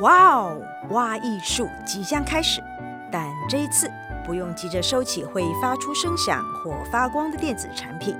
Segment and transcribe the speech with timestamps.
[0.00, 0.62] 哇哦，
[0.92, 2.62] 挖艺术即将开始，
[3.12, 3.86] 但这一次
[4.24, 8.16] 不用急着收起会发出声响或发光的电子产品，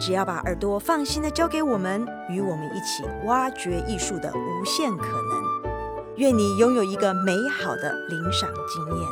[0.00, 5.42] 只要把耳朵放心的交给我们，与我们一起挖掘艺术的无限可能。
[6.16, 9.08] 愿你拥有一个美好的聆赏经验。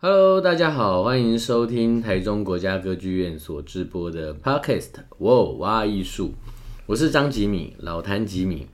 [0.00, 6.28] Hello，大家好，欢迎收听台中国家歌剧院所制播的 Podcast《哇哦，挖艺术》。
[6.86, 8.66] 我是张吉米，老谭吉米。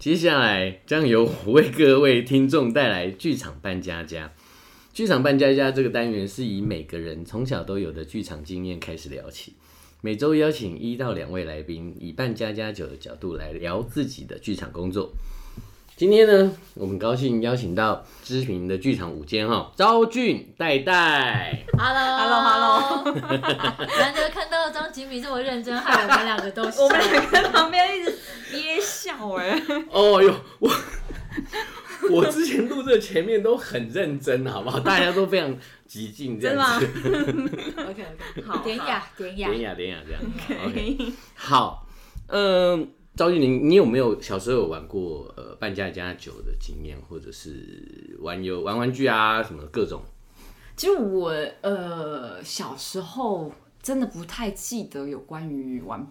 [0.00, 4.32] 接下来将由我为各位听众带来剧场扮家家。
[4.92, 9.52] 剧场扮家家这个单元是以每个人从小都有的剧场经验开始聊起，
[10.00, 15.12] 每周邀请一到两位来宾，以扮家家酒的角度来聊自己的剧场工作。
[15.96, 21.64] 今天呢，我们高兴邀请到知名的剧场舞监哈，昭俊代代。
[21.78, 23.12] Hello，Hello，Hello。
[23.96, 26.82] 难得 看到张吉米这么认真，害我们两个都笑。
[26.82, 28.18] 我们两个在旁边一直
[28.50, 29.62] 憋笑哎。
[29.92, 30.68] 哦哟，我
[32.10, 34.80] 我之前录这前面都很认真，好不好？
[34.80, 36.86] 大家都非常激进，这样子。
[37.78, 40.12] OK OK，好，典雅，典雅，典雅，典雅，这
[40.54, 40.66] 样。
[40.66, 41.86] OK，好，
[42.26, 42.90] 嗯。
[43.16, 50.02] 昭俊，玲你有没有小时候有玩过呃扮家家酒的经验，或者是玩游玩玩具啊什么各种？
[50.76, 56.04] 其实我呃小时候真的不太记得有关于玩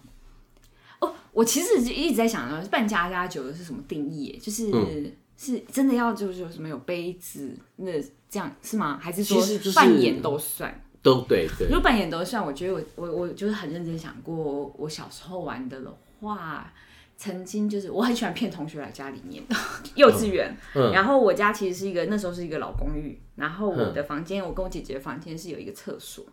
[1.02, 4.40] 哦，我其实一直在想呢，扮家家酒的是什么定义？
[4.42, 7.92] 就是、嗯、是真的要就是有什么有杯子那
[8.30, 8.98] 这样是吗？
[9.02, 9.38] 还是说
[9.74, 10.82] 扮演都算？
[11.02, 11.68] 都对对。
[11.68, 16.74] 如果扮演都算，我觉得我我我就是很认真想过，我小时候玩的的话。
[17.18, 19.44] 曾经就是我很喜欢骗同学来家里面，
[19.96, 26.26] 幼稚园，嗯、然后我家其实是一个那时候是一个老公寓，然后我的房间，嗯、我跟我姐姐的房间是有一个厕所，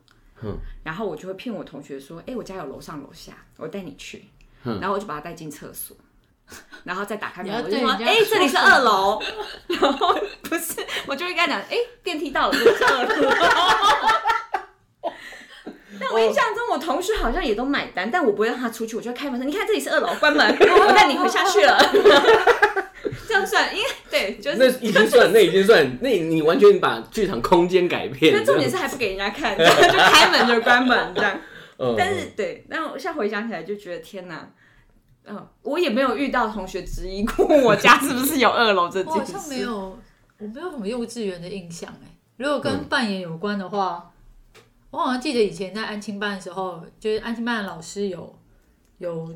[0.42, 4.24] 嗯、然后我就会骗我同学说，哎、欸，我家有楼上楼下，我带你去，
[4.64, 5.96] 嗯、然后我就把他带进厕所，
[6.84, 9.20] 然后再打开门，我就说，哎、欸，这里是二楼，
[9.68, 13.30] 然后不是，我就会跟他讲，哎、欸，电梯到了，这是二楼。
[16.00, 21.78] 但我印象中，我同学好像也都买单，但我不会让他出去，我就开门说：“你看这里是二楼，关门， 我带你回下去了。
[23.28, 28.34] ”这样算，因为对，就是那已经算， 那已经算，那你完全把剧场空间改变。
[28.34, 31.38] 那重点是还不给人家看，就开门就关门这样。
[31.96, 34.48] 但是对，但我现在回想起来就觉得天哪，
[35.26, 39.10] 嗯，我也没有遇到同学质疑过我家是不是有二楼这件事。
[39.10, 39.98] 我好像没有，
[40.38, 42.08] 我没有什么幼稚园的印象哎。
[42.36, 44.09] 如果跟扮演有关的话。
[44.90, 48.34] 我好像记得以前在安亲班的时候，就是安亲班的老师有
[48.98, 49.32] 有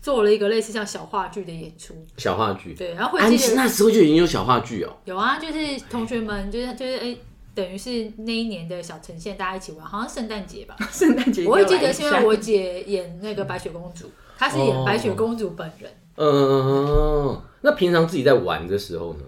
[0.00, 1.94] 做了一个类似像小话剧的演出。
[2.16, 2.74] 小话剧。
[2.74, 4.96] 对，然后会记得那时候就已经有小话剧哦。
[5.04, 7.20] 有啊，就是同学们就是就是哎、欸，
[7.54, 10.76] 等于是那一年的小呈现，大家一起玩，好像圣诞节吧。
[10.92, 11.44] 圣诞节。
[11.44, 15.90] 我会记得是因为我姐演那个白雪公主，她是演白雪公主本人。
[16.16, 17.42] 嗯嗯嗯。
[17.62, 19.20] 那平常自己在玩的时候呢？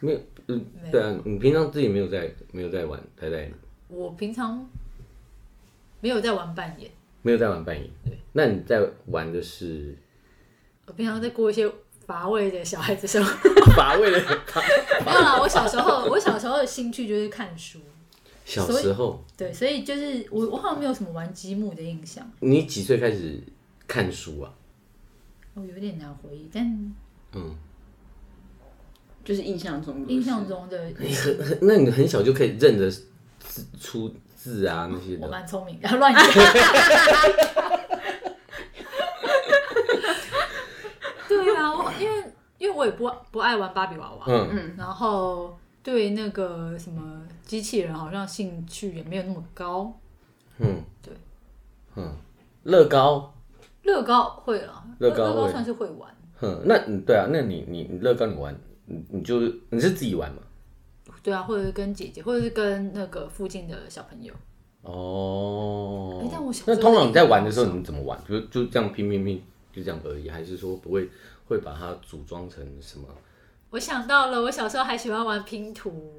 [0.00, 0.18] 没有，
[0.48, 3.50] 嗯，对啊，你平常自己没有在没有在玩，太太。
[3.94, 4.68] 我平常
[6.00, 6.90] 没有在玩扮演，
[7.22, 7.88] 没有在玩扮演。
[8.04, 9.96] 对，那你在玩的是？
[10.86, 11.70] 我平常在过一些
[12.06, 13.30] 乏味的小孩子生活。
[13.74, 14.18] 乏味的。
[15.06, 17.78] 没有啦，我小时候，我小时候的兴趣就是看书。
[18.44, 19.24] 小时候。
[19.36, 22.30] 对，所以就是我，我好像没有什么玩积木的印象。
[22.40, 23.40] 你几岁开始
[23.88, 24.52] 看书啊？
[25.54, 26.94] 我有点难回忆，但
[27.32, 27.56] 嗯，
[29.24, 30.90] 就是印象中，印象中的。
[30.98, 32.92] 你很很，那你很小就可以认得。
[33.80, 36.22] 出字啊那些的，我蛮聪明的， 乱讲。
[41.28, 42.24] 对啊，我因为
[42.58, 44.48] 因为我也不不爱玩芭比娃娃，嗯。
[44.52, 49.92] 嗯，然后对那个什么机器人好像兴趣也没有那么高，
[50.58, 51.12] 嗯，对，
[51.96, 52.14] 嗯，
[52.64, 53.34] 乐高，
[53.82, 58.54] 乐高会啊，乐高乐高算是会玩，嗯，那嗯对啊，那你你乐高你玩，
[58.86, 59.40] 你你就
[59.70, 60.42] 你是自己玩吗？
[61.24, 64.32] 对啊，或者是跟姐姐，或者是跟那个附近的小朋友。
[64.82, 66.20] 哦。
[66.22, 68.22] 哎，但我想，那通常你在玩的时候，你怎么玩？
[68.28, 69.42] 就就这样拼拼拼，
[69.72, 71.08] 就这样而已，还是说不会
[71.48, 73.08] 会把它组装成什么？
[73.70, 76.12] 我想到了，我小时候还喜欢玩拼图。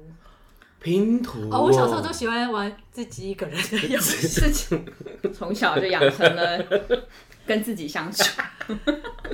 [0.78, 4.76] 拼图哦，我小时候都喜欢玩自己一个人的 游戏，
[5.32, 6.58] 从小就养成了。
[7.46, 8.24] 跟自己相处，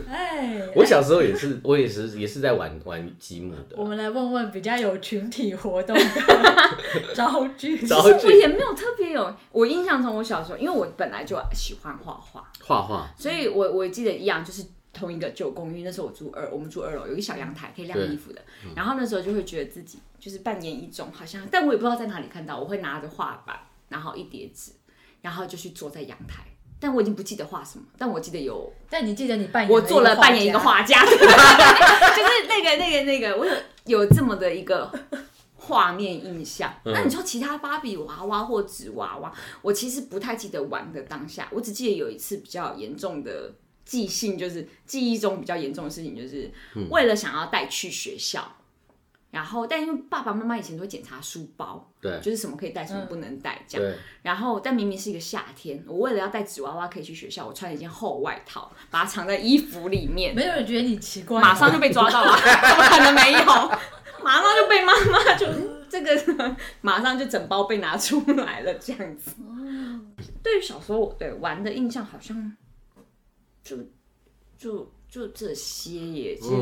[0.06, 3.76] 哎，我小时候也是，我也是也是在玩玩积木的。
[3.76, 6.04] 我们来问问比较有群体活动的
[7.14, 7.78] 昭俊。
[7.78, 18.42] 其实我也没有特别有，我印象中我小时候，因为我本来就喜欢画画，画画，所以我我记得一样，就是同一个旧公寓，那时候我住二，我们住二楼，有一个小阳台可以晾衣服的。
[18.76, 24.72] 然后那时候就会觉得自己就是扮演一种好像，但我也不知道在哪里看到，我会拿着画板，然后一叠纸，
[25.22, 26.44] 然后就去坐在阳台。
[26.82, 28.72] 但我已经不记得画什么，但我记得有。
[28.90, 31.24] 但你记得你扮演我做了扮演一个画家， 就是
[32.48, 33.52] 那个那个那个，我有
[33.86, 34.92] 有这么的一个
[35.54, 36.74] 画面印象。
[36.84, 39.32] 嗯、那你说其他芭比娃娃或纸娃娃，
[39.62, 46.50] 我其实不太记得玩的当下，我只记得有一次比较严重的记性，就是记忆中比较严重的事情，就是
[46.90, 48.56] 为了想要带去学校。
[49.32, 53.90] 然后，但因为爸爸妈妈以前都会检查书包，对，就是什么可以带，什么不能带，这样。
[53.90, 53.98] 对。
[54.20, 60.34] 然后，但明明是一个夏天，我为了要带纸娃娃可以去学校，我穿了一件厚外套，把它藏在衣服里面。
[60.34, 62.44] 没有人觉得你奇怪，马上就被抓到了，怎
[62.76, 63.44] 么可能没有？
[64.22, 65.46] 马上就被妈妈就
[65.88, 69.34] 这个， 马上就整包被拿出来了，这样子。
[70.42, 72.54] 对于小时候我对玩的印象，好像
[73.64, 73.78] 就
[74.58, 74.92] 就。
[75.12, 76.56] 就这些也，其实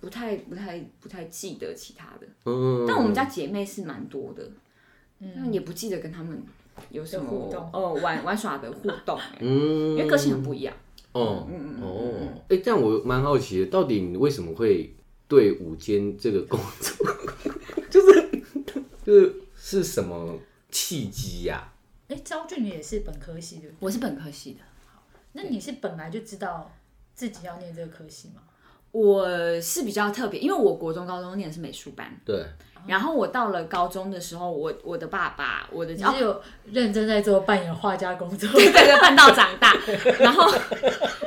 [0.00, 2.28] 不太、嗯、不太不太记得其他的。
[2.44, 4.48] 嗯，但我们家姐妹是蛮多的，
[5.18, 6.40] 嗯，但也不记得跟他们
[6.90, 9.18] 有什么互动哦，玩玩耍的互动。
[9.40, 10.72] 嗯，因为个性很不一样。
[11.10, 14.94] 哦，嗯嗯哦，哎、欸，但我蛮好奇的，到底你为什么会
[15.26, 17.04] 对午间这个工作，
[17.90, 18.42] 就是
[19.04, 20.38] 就是是什么
[20.70, 21.72] 契机呀？
[22.06, 24.60] 哎，昭俊也是本科系的，我是本科系的。
[24.86, 25.02] 好，
[25.32, 26.70] 那你是本来就知道？
[27.18, 28.42] 自己要念这个科系吗？
[28.92, 32.16] 我是比较特别，因为我国中、高中念的是美术班。
[32.24, 32.46] 对。
[32.86, 36.40] 然后我到了高中的时候，我我的爸爸，我的你是有
[36.72, 39.74] 认真在做扮演画家工作，对对对，扮到长大。
[40.20, 40.44] 然后，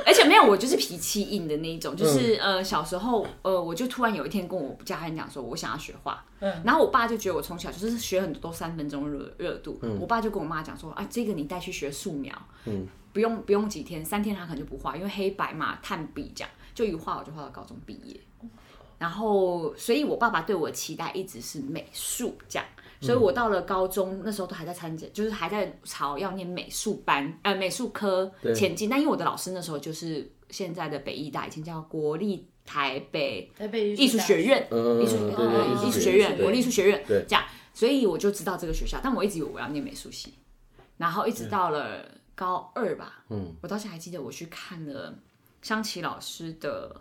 [0.06, 6.24] 而且没有，我就是脾气硬的那一种，就是、嗯、呃小时候呃，我就突然有一天跟我家人讲说，我想要学画。
[6.40, 6.62] 嗯。
[6.64, 9.78] 然后我爸就觉得我从小就是学很多都三分钟热热度。
[9.82, 9.98] 嗯。
[10.00, 12.34] 我爸就跟我妈讲说啊，这个你带去学素描。
[12.64, 12.88] 嗯。
[13.12, 18.18] 不用不用几天，三天他可能就不画，因为黑白嘛，炭笔这样，就一画我就画到高中毕业。
[18.98, 22.64] 然后，所以我爸爸对我的期待一直是美术这样，
[23.00, 28.88] 所以我到了高中那时候都还在参加，就是还在朝要念美术班呃美术科前进。
[28.88, 35.16] 但因为我的老师那时候就是现在的北艺大，以前叫国立台北台北艺术学院，艺术
[35.84, 37.42] 艺术学院，国立艺术学院这样，
[37.74, 39.00] 所以我就知道这个学校。
[39.02, 40.34] 但我一直以为我要念美术系，
[40.96, 45.14] 然后一直到了高二吧，嗯，我到现在还记得我去看了
[45.60, 46.94] 香琪老师的《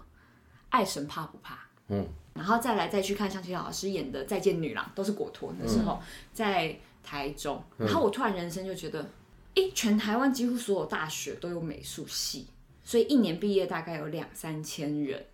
[0.69, 1.56] 爱神怕不怕》。
[1.88, 7.63] 嗯，然后再来再去看香琪老师演的《再见女郎》，都是果陀的时候，嗯、在台中。
[7.78, 9.01] 然后我突然人生就觉得，
[9.56, 12.48] 哎、嗯，全台湾几乎所有大学都有美术系，
[12.83, 15.25] 所以一年毕业大概有两三千人。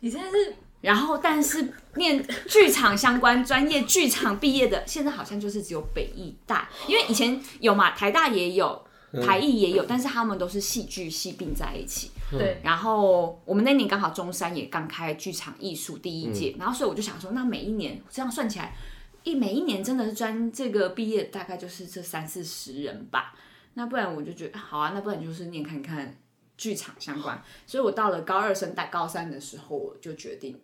[0.00, 0.56] 你现在是？
[0.84, 8.86] 然后，但是念剧场相关专业剧场毕业的，现在好像就是只有北艺大，因为以前有嘛，台大也有。
[9.24, 12.10] 台艺也有，但是他们都是戏剧系并在一起。
[12.32, 12.60] 对。
[12.64, 18.74] 然后我们那年刚好中山也刚开剧场艺术第一届，嗯、然后所以我就想说，那每一年这样算起来，
[19.22, 23.36] 一每一年真的是专这个毕业大概就是这三四十人吧。
[23.74, 26.18] 那不然我就觉得好啊，那不然就是念看看
[26.58, 27.40] 剧场相关。
[27.68, 30.60] 所以我到了高二升大高三的时候，我就决定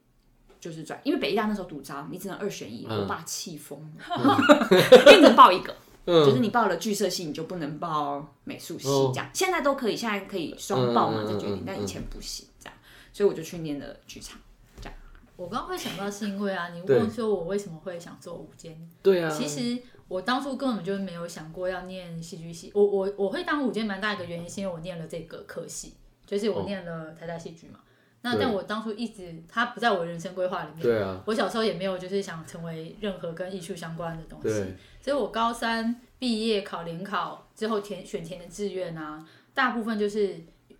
[0.60, 4.38] 就是转，因为北艺大那时候独招，你只能二选一，我爸气疯了，
[5.08, 5.74] 只能报一个。
[6.06, 12.76] 就是你报了剧社系，你就不能报美术系，这样现在都可以，现在可以双报嘛，再决定，但以前不行，这样，
[13.12, 14.40] 所以我就去念了剧场，
[14.80, 14.98] 这样。
[15.36, 18.76] 我刚刚会想到是因为啊，你问说我为什么会想做舞间？
[19.02, 19.78] 对啊，其实
[20.08, 25.94] 我当初根本就没有想过要念戏剧系，我我我会当舞间蛮大一个原因，是因为我念了这个科系，
[26.26, 27.78] 就是我念了台大戏剧嘛。
[28.22, 34.76] 那但我当初一直它不在我人生规划里面，对啊，我小时候也没有就是想成为任何跟艺术相关的东西，对。
[35.00, 40.34] 所以我高三毕业考联考之后填选填的志愿啊，大部分就是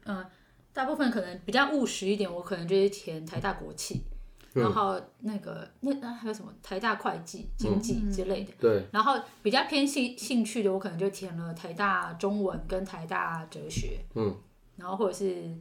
[0.05, 0.27] 嗯、呃，
[0.75, 4.03] 大部分可能比较务实一点，我可能就是填台大国企，
[4.55, 6.53] 嗯、然后那个那那还有什么？
[6.63, 14.37] 台大会计、经济之类的，嗯、对，然后比较偏兴兴趣的，我可能就填了台大中文跟台大哲学，嗯，
[14.77, 15.59] 然后或者是。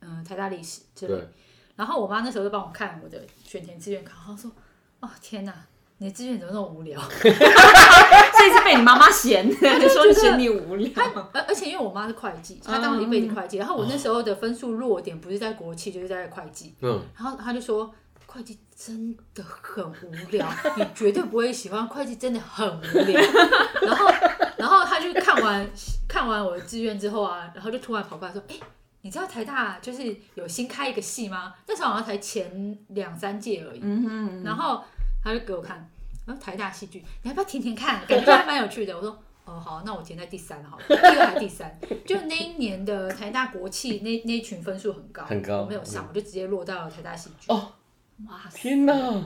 [0.00, 1.14] 嗯、呃，台大历史之类，
[1.76, 4.50] 然后我妈那时候就帮我看我的选填志愿卡，她说
[5.00, 5.54] ：“哦天哪，
[5.98, 10.90] 你的志愿怎么那么无聊？” 这次被你妈妈嫌， 就说你嫌你无聊。
[11.32, 17.94] 而而且因为我妈是会计，她当了一辈子会计，嗯、然后我那时候的分数弱点不是在国企就是在会计，嗯，然后她就说
[18.26, 23.20] 会计真的很无聊， 你绝对不会喜欢会计，真的很无聊。
[23.82, 24.08] 然后
[24.56, 25.70] 然后她就看完
[26.08, 28.56] 看完我的志愿之后啊，然后就突然跑过来说：“哎。”
[29.02, 31.54] 你知道台大就是有新开一个系吗？
[31.66, 33.80] 那时候好像才前两三届而已。
[33.82, 34.82] 嗯哼嗯哼，然后
[35.24, 35.88] 他就给我看，
[36.26, 38.04] 然后台大戏剧，你要不要填填看？
[38.08, 38.96] 感觉还蛮有趣的。
[38.96, 41.78] 我说哦好，那我填在第三好了，第二还第三。
[42.04, 47.46] 就那一年的台大国企那那一群分数很高，很高，我没有上，我就直接落到了台大戏剧。
[47.48, 47.72] 哦，
[48.28, 49.24] 哇塞，天哪！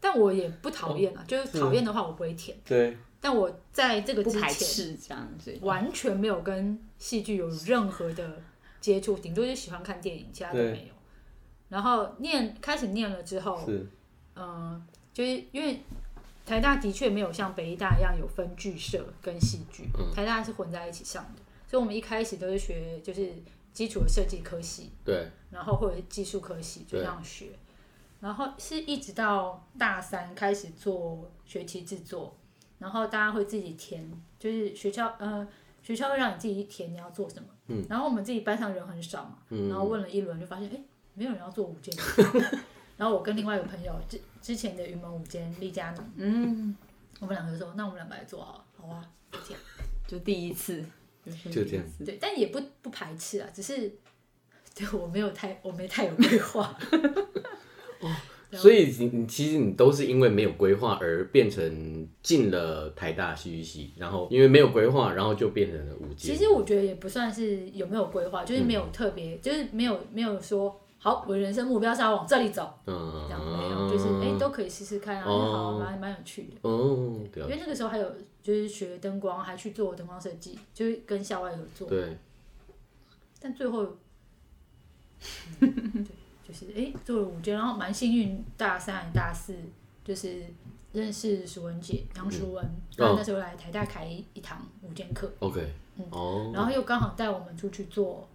[0.00, 2.56] 但我也不讨厌啊，就是讨厌的话我不会填。
[2.64, 2.96] 对。
[3.22, 8.40] 但我在这个之前斥这样子，完全没有跟戏剧有任何的
[8.80, 10.94] 接触，顶多就喜欢看电影，其他都没有。
[11.68, 13.88] 然后念开始念了之后，嗯、
[14.34, 14.82] 呃，
[15.12, 15.80] 就是因为
[16.44, 23.32] 台大的确没有像北艺大一样有分剧社跟戏剧，嗯、台大是混在一起上的，所以我们一开始都是学就是
[23.72, 27.50] 基础的设计科系，对，然后或者是技术科系就这样学，
[28.20, 32.36] 然后是一直到大三开始做学期制作。
[32.80, 35.46] 然后大家会自己填，就是学校呃
[35.82, 37.48] 学校会让你自己填你要做什么。
[37.68, 37.84] 嗯。
[37.88, 39.68] 然后我们自己班上人很少嘛，嗯。
[39.68, 40.80] 然后问了一轮就发现，哎，
[41.14, 41.94] 没有人要做五件。
[42.96, 46.76] 然后我跟另外一个朋友之之前的云门舞监厉嘉农，嗯，
[47.18, 49.62] 我们两个就说，那我们两个来做好了，好啊，这样。
[50.06, 50.84] 就第一次，
[51.50, 51.84] 就这样。
[52.04, 53.90] 对，但也不不排斥啊，只是
[54.74, 56.78] 对我没有太我没太有规划。
[58.00, 58.16] 哦。
[58.52, 66.34] 所以你你其实你都是因为没有规划而变成进了台大戏剧系，然后因为没有规划，然后就变成了舞监。
[66.34, 76.68] 其实我觉得也不算是有没有规划，就是没有特别，嗯、就是没有没有说好，我的人生目标是要往这里走，嗯，这样没有，就是哎、欸、都可以试试看啊，哦、好蛮蛮有趣的。
[76.68, 78.06] 哦，对，因为那个时候还有
[78.42, 81.88] 就是学灯光，还去做灯光设计，就是跟校外合作。
[81.88, 82.16] 对。
[83.42, 83.86] 但最后，
[85.60, 86.04] 嗯、对。
[86.50, 89.54] 就是哎，做了舞监，然后蛮幸运，大三、大四
[90.04, 90.42] 就是
[90.92, 92.64] 认识淑文姐杨淑文，
[92.96, 95.30] 然后那时候来台大开一堂舞监课。
[95.38, 98.28] OK，嗯，哦，然后又刚好带我们出去做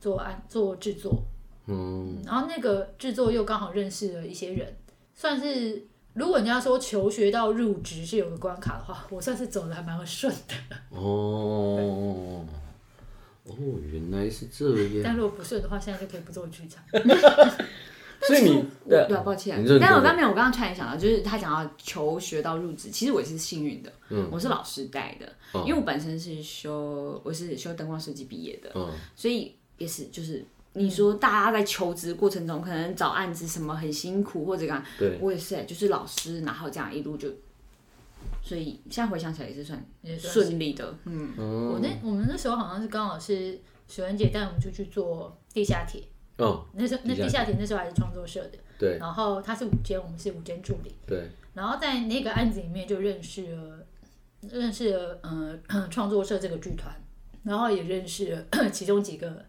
[0.00, 1.22] 做案做制作，
[1.66, 4.74] 嗯，然后那个制作又刚好认识了一些人，
[5.14, 10.54] 算是如果你要说求学到入职是有个关卡的话，我算是走的还蛮顺的。
[10.90, 12.46] 哦。
[14.28, 15.02] 来是这样。
[15.02, 16.82] 但如果不顺的话，现在就可以不做剧场。
[18.26, 19.64] 所以你对，对，抱歉。
[19.80, 23.92] 但我刚没有，我刚刚突然想到，就是他讲到求学到入职，其实我也是幸运的。
[24.10, 25.32] 嗯，我是老师带的，
[25.64, 28.72] 因为我本身是修，我是修灯光设计毕业的。
[28.74, 37.28] 嗯，所以也是，就是你说大家在求职过程中，可能找案子什么很辛苦或者干，对，我也是，就是老师，然后这样一路就。
[38.42, 39.80] 所以现在回想起来也是算
[40.18, 41.34] 顺利的，嗯。
[41.36, 46.02] 我那我们那时候好像是刚好是水文姐带我们出去做地下铁，
[46.36, 48.98] 哦，那时候那地下铁那时候还是创作社的，对。
[48.98, 51.28] 然后他是五监，我们是五监助理，对。
[51.54, 53.86] 然后在那个案子里面就认识了，
[54.42, 56.94] 认识了嗯 创作社这个剧团，
[57.42, 59.44] 然后也认识了 其中几个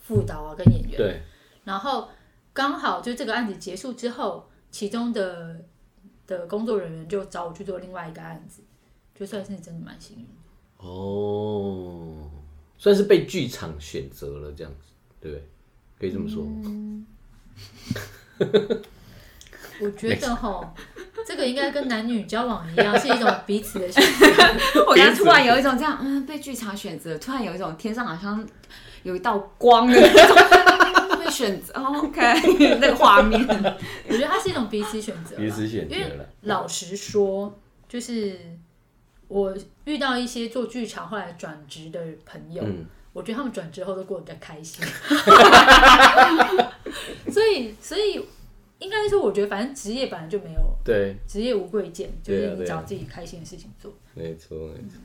[0.00, 1.22] 副导啊跟演员，对。
[1.64, 2.08] 然后
[2.52, 5.64] 刚好就这个案子结束之后，其中的。
[6.26, 8.60] 的工作人员就找我去做另外一个案子，
[9.14, 10.30] 就算是真的蛮幸运的
[10.78, 12.28] 哦，
[12.78, 15.48] 算是被剧场选择了这样子，对不对？
[15.98, 16.42] 可以这么说。
[16.44, 17.06] 嗯、
[19.80, 20.74] 我觉得哈，
[21.26, 24.84] 这个应该跟男女交往一样，是一种彼此的选择。
[24.86, 28.46] 我刚突然有一种这样，嗯，被剧场选择，突然有一种天上好像
[29.02, 30.36] 有一道光的那种。
[31.28, 32.22] 选择、oh，OK，
[32.80, 33.38] 那个画面，
[34.08, 35.94] 我觉得它是一种彼此选择，彼此选择。
[35.94, 36.10] 因为
[36.42, 38.38] 老实说，就是
[39.28, 44.84] 我遇到一些做剧场后来转职的朋友，嗯、我觉得他们转职后都过得比较开心。
[47.30, 48.20] 所以，所以
[48.78, 53.92] 应该说，我觉得反正职业本来就没有对职业无贵贱，就是你找自己开心的事情做。
[54.14, 54.98] 没错，没错。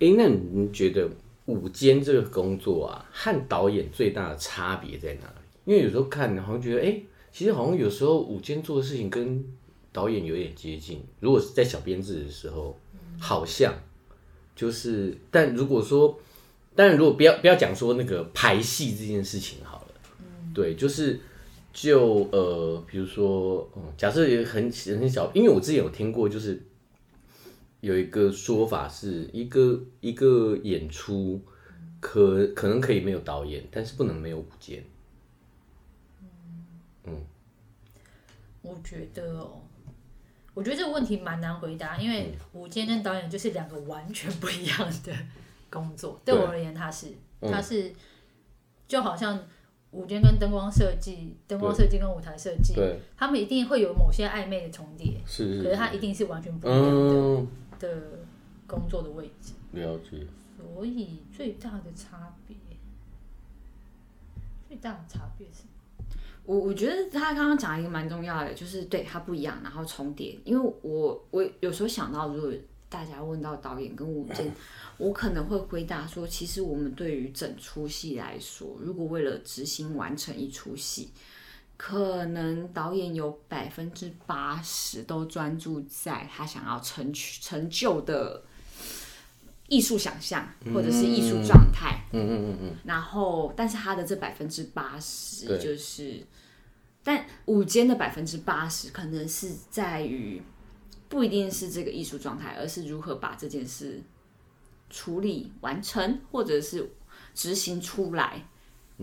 [0.00, 1.08] 哎、欸，那你觉得？
[1.46, 5.34] 午间这个工作啊，和导演最大的差别在哪里？
[5.64, 9.44] 因为有时候看，好像觉得，哎、欸，其实好像有时候午间做的事情跟
[9.90, 11.04] 导演有点接近。
[11.18, 12.78] 如果是在小编制的时候，
[13.18, 13.74] 好像
[14.54, 16.20] 就是，但如果说，
[16.74, 19.94] 但如果不要不要讲说那个排戏这件事情好了，
[20.54, 21.18] 对，就是
[21.72, 26.62] 就呃，比如说，嗯，假设也很很小，因为我之前有听过，就是。
[27.80, 31.40] 有一个说法是一个一个演出
[31.98, 34.84] 可可能可以没有导演，但是不能没有舞剑。
[37.04, 37.24] 嗯，
[38.60, 39.62] 我觉得哦，
[40.54, 45.12] 我觉得这个问题蛮难回答，因为舞监跟导演就是两个完全不一样的
[45.70, 46.20] 工作。
[46.24, 47.08] 对我而言，他是
[47.42, 47.92] 他是
[48.88, 49.38] 就好像
[49.92, 52.74] 舞监跟灯光设计、灯光设计跟舞台设计，
[53.16, 57.46] 他们一定会有某些暧昧的重叠，是，可是他一定是完全不一样的。
[57.80, 58.02] 的
[58.66, 60.26] 工作的位置，了解。
[60.58, 62.54] 所以最大的差别，
[64.68, 65.62] 最大的差别是，
[66.50, 70.36] 我我觉得他刚刚讲一个蛮重要的，就是对他不一样，然后重叠。
[70.42, 72.52] 因为我我有时候想到，如果
[72.88, 74.52] 大家问到导演跟舞监，
[74.98, 81.10] 我可能会回答说，其实我们对于整出戏来说，如果为了执行完成一出戏，
[81.76, 88.42] 可能导演有百分之八十都专注在他想要成成就的
[89.68, 92.04] 艺术想象或者是艺术状态。
[92.12, 92.74] 嗯嗯嗯嗯。
[92.84, 96.26] 然后，但是他的这百分之八十就是，
[97.10, 100.40] 但午间的百分之八十可能是在于
[101.08, 104.00] 不一定是这个艺术状态，而是如何把这件事
[104.88, 106.88] 处理完成，或者是
[107.34, 108.46] 执行出来。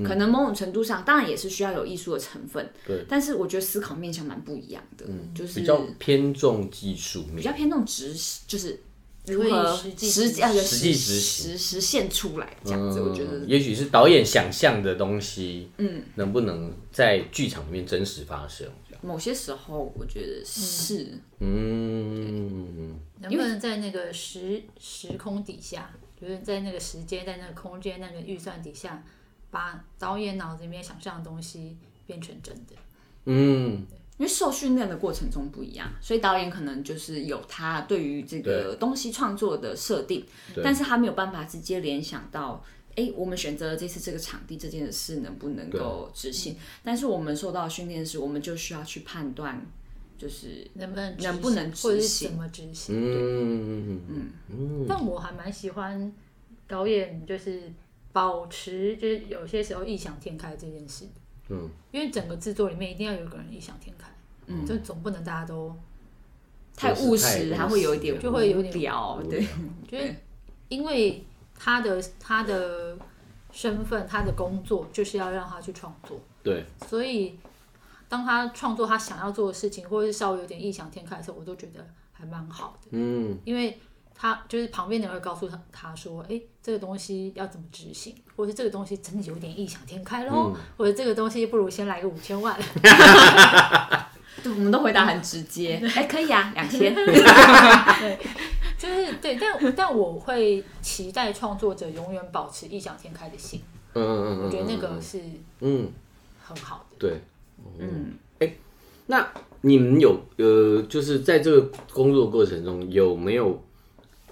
[0.05, 2.71] 可能某种程度上，当然也是需要有艺术的成分。
[2.85, 3.03] 对。
[3.09, 8.15] 但是我觉得思考面向蛮不一样的，嗯，就是比较偏重技术，比较偏重执，
[8.47, 8.79] 就是
[9.27, 11.57] 如何实际实际实际执行。
[11.57, 13.01] 实现出来这样子。
[13.01, 18.67] 我觉得，也许是导演想象的东西，嗯，能不能在剧场里面真实发生？
[19.01, 29.03] 某些时候，我觉得是，嗯，能不能在那个时时空底下，就是在那个时间、在那个空间、那个预算底下。
[29.49, 32.75] 把导演脑子里面想象的东西变成真的，
[33.27, 40.25] 嗯，因为受训练的过程中不一样，所以导演可能就是有他对于这个东西创作的设定，
[40.63, 46.57] 但是他没有办法直接联想到，哎、欸，我们选择了这次这个场地这件事能不能够执行？
[46.83, 49.65] 但是我们受到训练时，我们就需要去判断，
[50.17, 52.95] 就是能不能能不能执行，怎么执行？
[52.95, 54.85] 嗯嗯嗯嗯。
[54.87, 56.11] 但我还蛮喜欢
[56.67, 57.71] 导演就是。
[58.13, 61.05] 保持就是有些时候异想天开这件事，
[61.49, 64.07] 嗯，因为整个制作里面一定要有一个人异想天开，
[64.47, 65.75] 嗯，就总不能大家都
[66.75, 69.45] 太务实，还会有一点就会有点聊，对，
[69.87, 70.15] 就是
[70.69, 71.23] 因为
[71.57, 72.97] 他的他的
[73.51, 77.39] 身份，他的工作就是要让他去创作，对，所以
[78.09, 83.79] 当他创作他想要做的事情，或者是稍微有点异想天开的时候，我都觉得还蛮好的，嗯，因为。
[84.19, 88.15] 他就是旁边的人会告诉他，他说：“哎，这个东西要怎么执行？
[88.35, 90.51] 或者这个东西真的有点异想天开喽？
[90.55, 92.57] 嗯、或者这个东西不如先来个五千万。”
[94.41, 95.79] 对，我们都回答很直接。
[95.95, 96.93] 哎，可以啊，两千。
[96.95, 98.19] 对，
[98.77, 103.61] 就是对，但但我会期待创作者永远保持异想天开的心。
[103.93, 105.21] 嗯嗯嗯，我觉得那个是
[105.59, 105.91] 嗯
[106.43, 106.97] 很好的。
[106.97, 107.21] 对，
[107.79, 108.51] 嗯，哎，
[109.05, 109.27] 那
[109.61, 113.63] 你们有呃，就是在这个工作过程中有没有？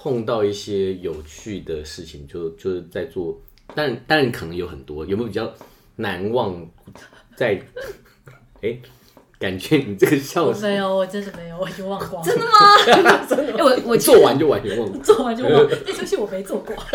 [0.05, 3.35] 碰到一些有趣的事情，就就是在做，
[3.73, 5.51] 但但可能有很多，有没有比较
[5.95, 6.63] 难忘
[7.35, 7.59] 在？
[8.61, 8.79] 哎、欸，
[9.39, 12.23] 感觉你这个笑声没有，我真的没有，我已经忘光了。
[12.23, 12.51] 真的吗？
[13.27, 16.75] 真的、欸，我我做完就完全忘了，做完就忘了，那出戏我没做过。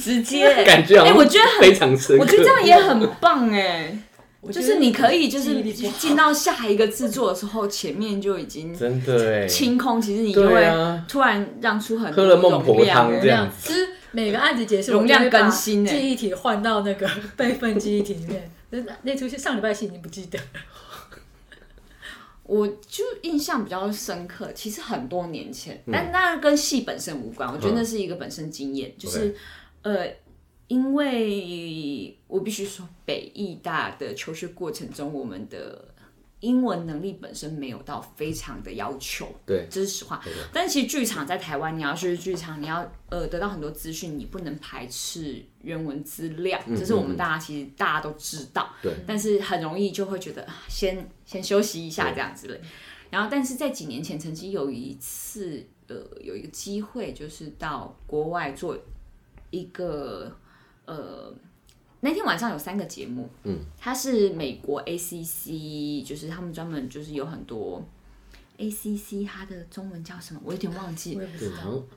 [0.00, 3.96] 直接 感觉哎，我觉得非常深，我觉得这样也很棒哎。
[4.50, 10.00] 就是你可以，就是进到下一个制作的时候， 前面就已经真的清空。
[10.00, 10.66] 其实你就会
[11.06, 13.48] 突然让出很多喝了孟婆汤这样。
[13.56, 18.50] 其实每个案子结束，容量更新，记忆体换到那个 备份记忆体里面。
[18.70, 20.36] 那那出戏上礼拜戏已经不记得。
[22.42, 27.48] 我就印象比较深刻，其实很多年前，但那跟戏本身无关。
[27.48, 29.36] 我觉得那是一个本身经验，就是
[29.82, 30.06] 呃。
[30.68, 35.94] 因为我必须说，北艺大的求学过程中，我们的
[36.40, 40.22] 英文能力本身没有到非常的要求，对，这是实话。
[40.52, 48.92] 但其实剧场在台湾，你要去剧场，你要呃得到很多资讯，你不能排斥原文资料，这是我们大家其实大家都知道，对。
[49.06, 52.58] 但是很容易就会觉得先先休息一下这样子。
[53.10, 58.78] 然后，但是在几年前，曾经有一次呃有一个机会，就是到国外做
[59.50, 60.34] 一个。
[60.92, 61.32] 呃，
[62.00, 67.82] 那天晚上有三个节目，嗯，它是美国 ACC，就是他们专门就是有很多
[68.58, 70.40] ACC，它的中文叫什么？
[70.44, 71.18] 我有点忘记，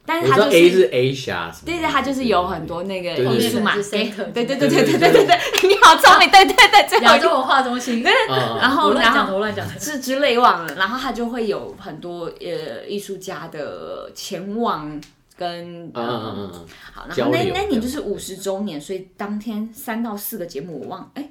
[0.06, 9.68] 但是它就是 A 是 Asia，对对，它就是有很多那个艺术嘛，对对对对对对对对对，你好聪明，对对对，亚洲文化中心，然后然后乱讲。
[9.78, 15.02] 是之类忘了，然后它就会有很多呃艺术家的前往。
[15.38, 21.30] 跟嗯嗯嗯好，然后那那年就是五十周年，所以当天三到四个节目我忘哎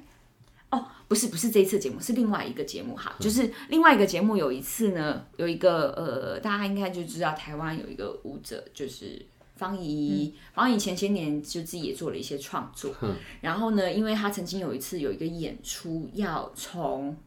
[0.69, 12.93] 哦不是不是这一次节目是另外一个节目哈，就是另外一个节目有一次呢有一个呃大家应该就知道台湾有一个舞者就是方怡，方怡前些年就自己也做了一些创作，
[13.41, 17.17] 然后呢因为他曾经有一次有一个演出要从。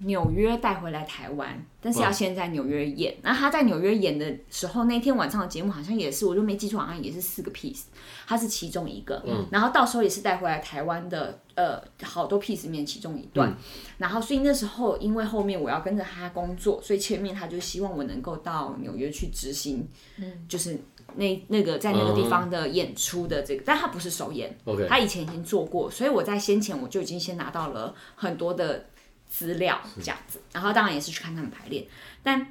[0.00, 3.16] 纽约带回来台湾，但是要先在纽约演。
[3.22, 7.82] 那他在纽约演的时候，那天晚上的节目好像也是，我就没记错，好像也是四个 piece，
[8.26, 9.22] 他是其中一个。
[9.26, 13.50] 嗯，然后到时候也是带回来台湾的，呃，好多 piece 里面其中一段。
[13.50, 13.56] 嗯、
[13.98, 19.86] 然后所以那时候，因为后面我要跟着他工作，所以前面他就希望我能够到纽约去执行，
[20.16, 20.78] 嗯，就是
[21.16, 28.86] 那那个在那个地方的演出的这个，但他不是首演，OK，他以前已经做过，所以我在先前我就已经先拿到了很多的
[29.30, 31.86] 资料这样子，然后当然也是去看他们排练，
[32.22, 32.46] 但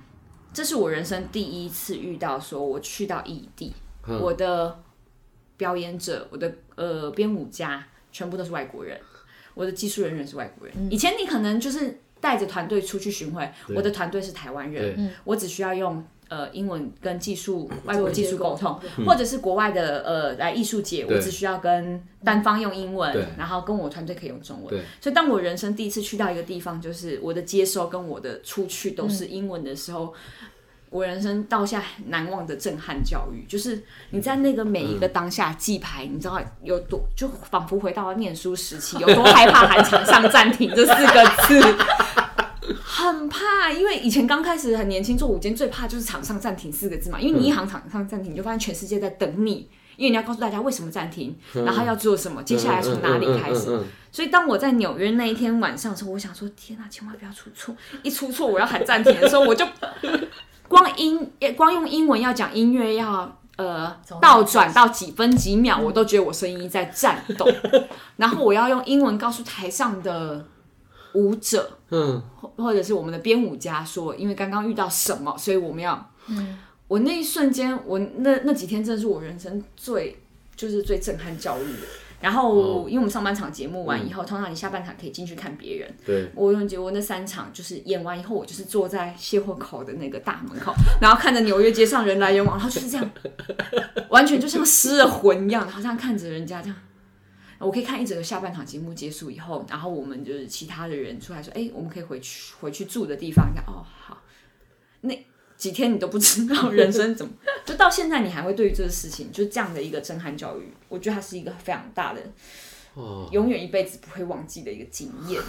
[0.52, 3.74] 这是我人生第一次遇到说我去到异地，
[4.08, 4.82] 我的
[5.58, 9.00] 表演者，我的呃编舞家全部都是外国人，
[9.54, 16.04] 我的技术人员是外国人，以前你可能就是带着团队出去巡回，我的团队是台湾人，我只需要用。
[16.30, 24.84] 呃，英文跟技术外国技术沟通，或者是国外的呃来艺术节，我只需要跟单方用英文，然后跟我团队可以用中文。
[25.02, 30.14] 所以当我人生第一次去到一个地方，就是我的接收跟我的出去都是英文的时候，
[30.92, 41.76] 我人生到现在难忘的震撼教育，就是你在那个每一个当下记牌，你知道有多就仿佛回到了念书时期，有多害怕喊场上暂停这四个字。
[43.00, 47.20] 很怕，因为以前刚开始很年轻做舞间，最怕就是场上暂停四个字嘛。
[47.20, 53.68] 因为你一行场上暂停，你就发现全世界在等你，因为你要告诉大家为什么暂停，然后要做什么，接下来从哪里开始。
[54.12, 57.74] 所以当我在纽约那一天晚上的时候，我想说：天哪，千万不要出错！
[58.04, 59.66] 一出错，我要喊暂停的时候，我就
[60.68, 67.48] 光音光用英文要讲音乐要呃倒转到几分几秒，我都觉得我声音在颤抖。
[68.18, 70.46] 然后我要用英文告诉台上的。
[71.14, 80.22] 舞者，嗯，或或者是我们的编舞家说，因为刚刚遇到什么，所以我们要，嗯，我那一瞬间，我那那几天真的是我人生最
[80.56, 81.88] 就是最震撼教育的。
[82.22, 85.90] 然后，哦、因为我们上半场节目完以后，嗯、通常你下半场可以进去看别人。
[86.06, 93.10] 对，我永远觉得我那三场就是演完以后，我就是坐在卸货口的那个大门口，然后看着纽约街上人来人往，然后就是这样，
[94.10, 96.76] 完全就像失了魂一样，好像看着人家这样。
[97.60, 104.22] 我可以看一整个下半场节目结束以后，然后我们就是其他的人出来说：“哎，我们可以回去回去住的地方。”看哦，好。
[105.02, 105.26] 那
[105.58, 107.32] 几天你都不知道 人生怎么，
[107.66, 112.22] 就到现在你还会对于这个事情，就这样的一个震撼教育，我觉得它是一个非常大的，
[112.94, 115.42] 哦，永远一辈子不会忘记的一个经验。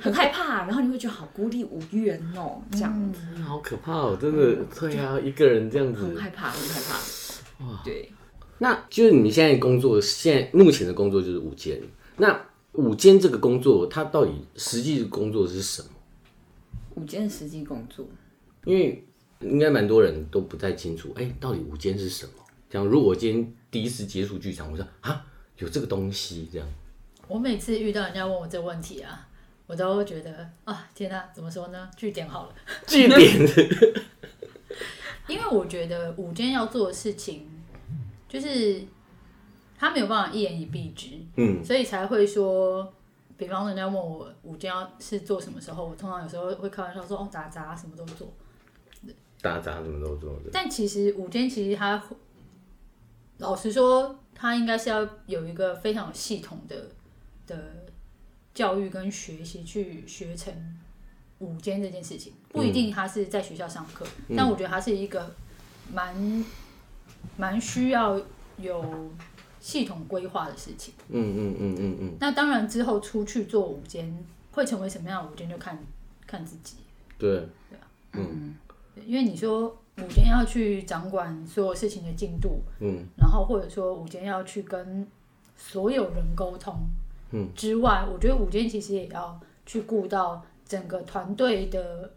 [0.00, 7.64] 很害怕，然后你会觉得好孤立无援哦，这样子，嗯、好可怕哦，真的，对啊，一个人这样子，很害怕，很害怕。
[7.64, 8.12] 哇，对。
[8.58, 11.80] 那就是你现在工作，现在目前的工作就是午间。
[12.16, 15.88] 那午间这个工作，它到底实际的工作是什么？
[16.96, 18.04] 舞监的实际工作，
[18.64, 19.04] 因为
[19.40, 22.32] 应该蛮多人都不太清楚，哎、欸，到底午间是什么？
[22.68, 25.24] 这样，如果我今天第一次接触剧场，我说啊，
[25.58, 26.68] 有这个东西这样。
[27.28, 29.28] 我每次遇到人家问我这个问题啊，
[29.68, 31.88] 我都会觉得啊，天哪，怎么说呢？
[31.96, 32.54] 据点好了，
[32.86, 33.18] 据点。
[35.28, 37.46] 因为我觉得午间要做的事情。
[38.28, 38.82] 就是
[39.78, 42.92] 他没有办法一言以蔽之，嗯，所以才会说，
[43.38, 48.30] 比方人家问我午间要是做什么时候，我通常有时候会开玩笑说，哦，打杂什么都做，
[49.40, 50.38] 打杂什么都做。
[50.52, 52.02] 但其实午间其实他，
[53.38, 56.90] 老实说，他应该是要有一个非常有系统的
[57.46, 57.86] 的
[58.52, 60.52] 教育跟学习去学成
[61.38, 65.34] 午间这件事情，不一定他是在学校上课，嗯，但我觉得他是一个
[65.92, 66.44] 蛮。
[67.38, 68.20] 蛮需要
[68.58, 69.10] 有
[69.58, 70.92] 系统规划的事情。
[71.08, 72.16] 嗯嗯嗯嗯嗯。
[72.20, 74.14] 那当然之后出去做午间，
[74.52, 75.82] 会成为什么样的午间，就看
[76.26, 76.76] 看自己。
[77.16, 77.46] 对。
[77.70, 77.88] 对啊。
[78.12, 78.54] 嗯。
[79.06, 85.06] 因为你说午间要去掌管所有事情的进度，嗯，然后或者说午间要去跟
[85.56, 86.74] 所有人沟通，
[87.30, 92.12] 嗯，之外，我觉得午间其实也要去顾到整个团队的，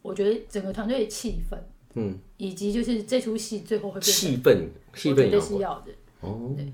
[0.00, 1.58] 我觉得整个团队的气氛。
[1.96, 6.54] 嗯，以及就是这出戏最后会变成气氛，气氛也是要的哦。
[6.56, 6.72] 对，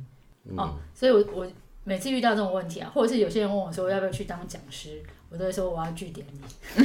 [0.51, 1.47] 嗯、哦，所以我我
[1.85, 6.41] 每次遇到这种问题啊，或者是有些人问我说要不要去当讲师，我都会说我要据点你。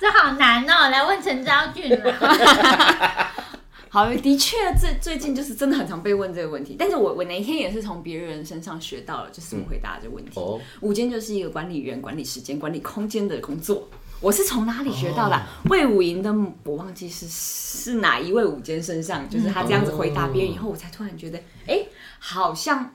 [0.00, 2.14] 这好难哦，来问陈昭俊了。
[3.90, 10.38] 好，的确，最最近就是真的很常被问这个问题，但是我我那一天也是从别人身上学到了，就是怎么回答这个问题。
[10.38, 13.88] 哦、嗯，舞监就是一个管理员，管理时间、管理空间的工作。
[14.20, 15.40] 我是从哪里学到的？
[15.70, 22.92] 卫武营的我忘记是是哪一位武监身上，就是他这样子回答别人以后，我才突然觉得，哎、欸，好像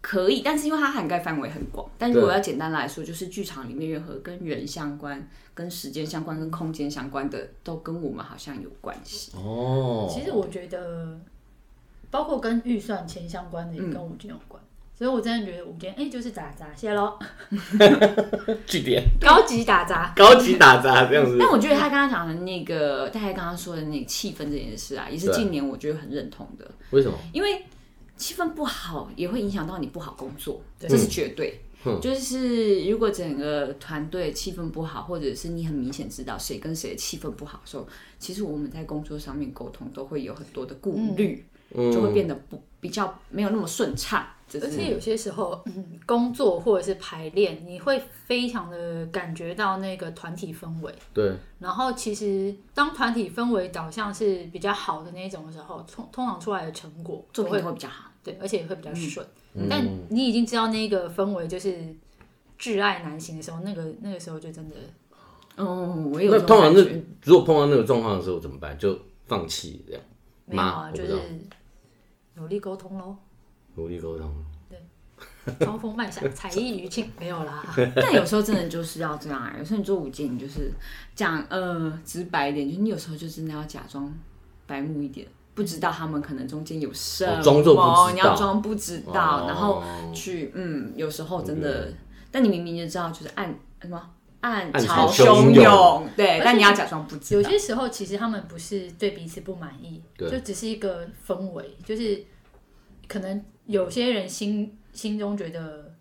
[0.00, 0.42] 可以。
[0.42, 9.32] 但是因为它涵盖范围很广，但如果要简单来说，就是剧场里面任何跟人相关、跟时间相关、跟空间相关的，都跟我们好像有关系。
[9.36, 11.16] 哦，其实我觉得，
[12.10, 14.60] 包括跟预算钱相关的，也跟武监有关。
[14.60, 14.63] 嗯
[14.96, 17.18] 所以，我真的觉得舞监，哎、欸，就是打杂，谢喽。
[18.64, 19.02] 据点。
[19.20, 20.12] 高级打杂。
[20.14, 21.36] 高级打杂这样子。
[21.38, 26.70] 但我觉得他刚刚讲的那个，大概刚刚说的那个气氛这件事啊，也是近年我觉得很认同的。
[26.90, 27.18] 为什么？
[27.32, 27.64] 因为
[28.16, 31.60] 气氛不好，也会影响到你不好工作，这是绝对。
[31.86, 37.86] 嗯、就是如果整个团队气氛不好，或者是你很明显知道谁跟谁的气氛不好的时候，
[38.18, 44.24] 其实我们在工作上面沟通都会有很多的顾虑，嗯、就会变得不比较没有那么顺畅。
[44.62, 50.94] 而且有些时候，嗯，工作或者是排练，你会非常的感觉到那个团体氛围。
[51.12, 51.34] 对。
[51.58, 58.10] 然后其实当团体氛围导向是比较好的那一种的时候，通通常出来的成果作品会比较好。
[58.22, 59.26] 对，而且也会比较顺。
[59.54, 61.94] 嗯、但你已经知道那个氛围就是
[62.58, 64.76] 挚爱难行的时候，那个那个时候就真的，
[65.56, 66.32] 哦，我有。
[66.32, 66.80] 那通常那
[67.22, 68.78] 如果碰到那个状况的时候怎么办？
[68.78, 70.02] 就放弃这样？
[70.46, 71.18] 没有啊，就是
[72.34, 73.16] 努力沟通喽。
[73.76, 74.32] 努力沟通，
[74.68, 74.78] 对，
[75.58, 77.62] 装疯卖傻，才艺于亲，没有啦。
[77.96, 79.54] 但有时候真的就是要这样啊！
[79.58, 80.72] 有时候你做舞监，你就是
[81.14, 84.12] 讲呃直白一点，就是你有时候就真的要假装
[84.66, 89.82] 白目一点，不知道他们可能中间有什么，装作不知道，你要装不知道，哦、然后
[90.14, 91.94] 去嗯，有时候真的，嗯、
[92.30, 94.00] 但你明明就知道，就是暗什么
[94.40, 97.40] 暗潮汹涌，对，但你要假装不知道。
[97.40, 102.24] 有些时候其实他们不是对彼此不满意，就只是一个氛围，就是
[103.08, 103.44] 可能。
[103.66, 105.94] 有些人心心中觉得，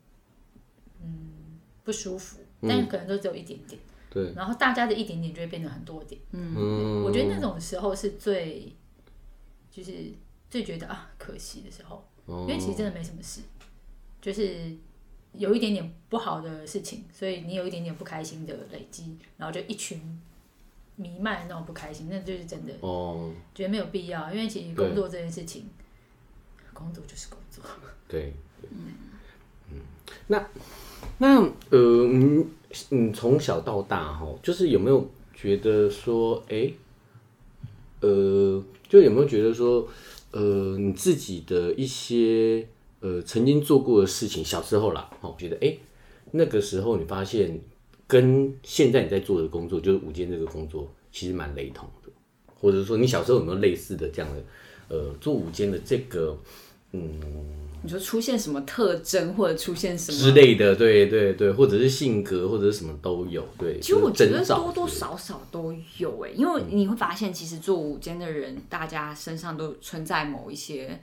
[1.02, 3.80] 嗯，不舒服，但可能都只有一点点。
[4.10, 4.34] 对。
[4.34, 6.20] 然后大家的一点点就会变得很多点。
[6.32, 7.04] 嗯。
[7.04, 8.76] 我觉得那种时候是最，
[9.72, 10.12] 就是
[10.50, 13.42] 最觉得啊可惜的时候，因为其实真的没什么事，
[14.22, 14.76] 就是
[15.32, 20.22] 有一点点不好的事情，所以你有一点点不开心的累积，然后就一群
[20.98, 22.74] 弥漫那种不开心，那就是真的。
[22.82, 23.32] 哦。
[23.56, 25.70] 觉得没有必要，因为其实工作这件事情。
[26.74, 27.64] 工作就是工作，
[28.08, 28.94] 对，嗯。
[29.72, 29.80] 嗯，
[30.28, 30.48] 那
[31.18, 32.46] 那呃，你
[32.90, 36.74] 你从小到大哈，就是有没有觉得说，哎、欸，
[38.02, 39.88] 呃，就有没有觉得说，
[40.32, 42.68] 呃，你自己的一些
[43.00, 45.80] 呃曾经做过的事情，小时候啦，哈，觉得哎、欸，
[46.32, 47.60] 那个时候你发现
[48.08, 52.10] 跟现在你在做的工作，就是午间这个工作，其实蛮雷同的，
[52.60, 54.44] 或者说你小时候有没有类似的这样的？
[54.90, 56.38] 呃，做午间的这个，
[56.94, 57.10] 嗯，
[57.82, 63.80] 你说出现什么特征，或者出现什么之类的，对对对，或者是性格，或者是什么都有，对。
[63.80, 71.02] 其实我觉得多多少少都有哎，因为你会发现，其实做午间的人，大家身上都存在某一些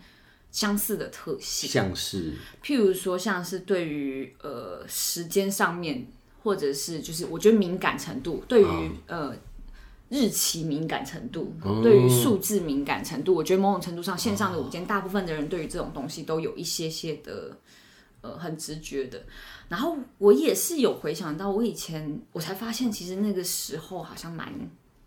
[0.52, 6.06] 相似的特性，像是，譬如说，像是对于呃时间上面，
[6.44, 9.36] 或者是就是我觉得敏感程度，对于、哦、呃。
[10.10, 17.56] 日期敏感程度，对于数字敏感程度，我觉得某种程度上，线上的舞间大部分的人对于这种东西都有一些些的，
[18.20, 19.22] 呃，很直觉的。
[19.68, 24.52] 然后我也是有回想到，我以前我才发现，其实那个时候好像蛮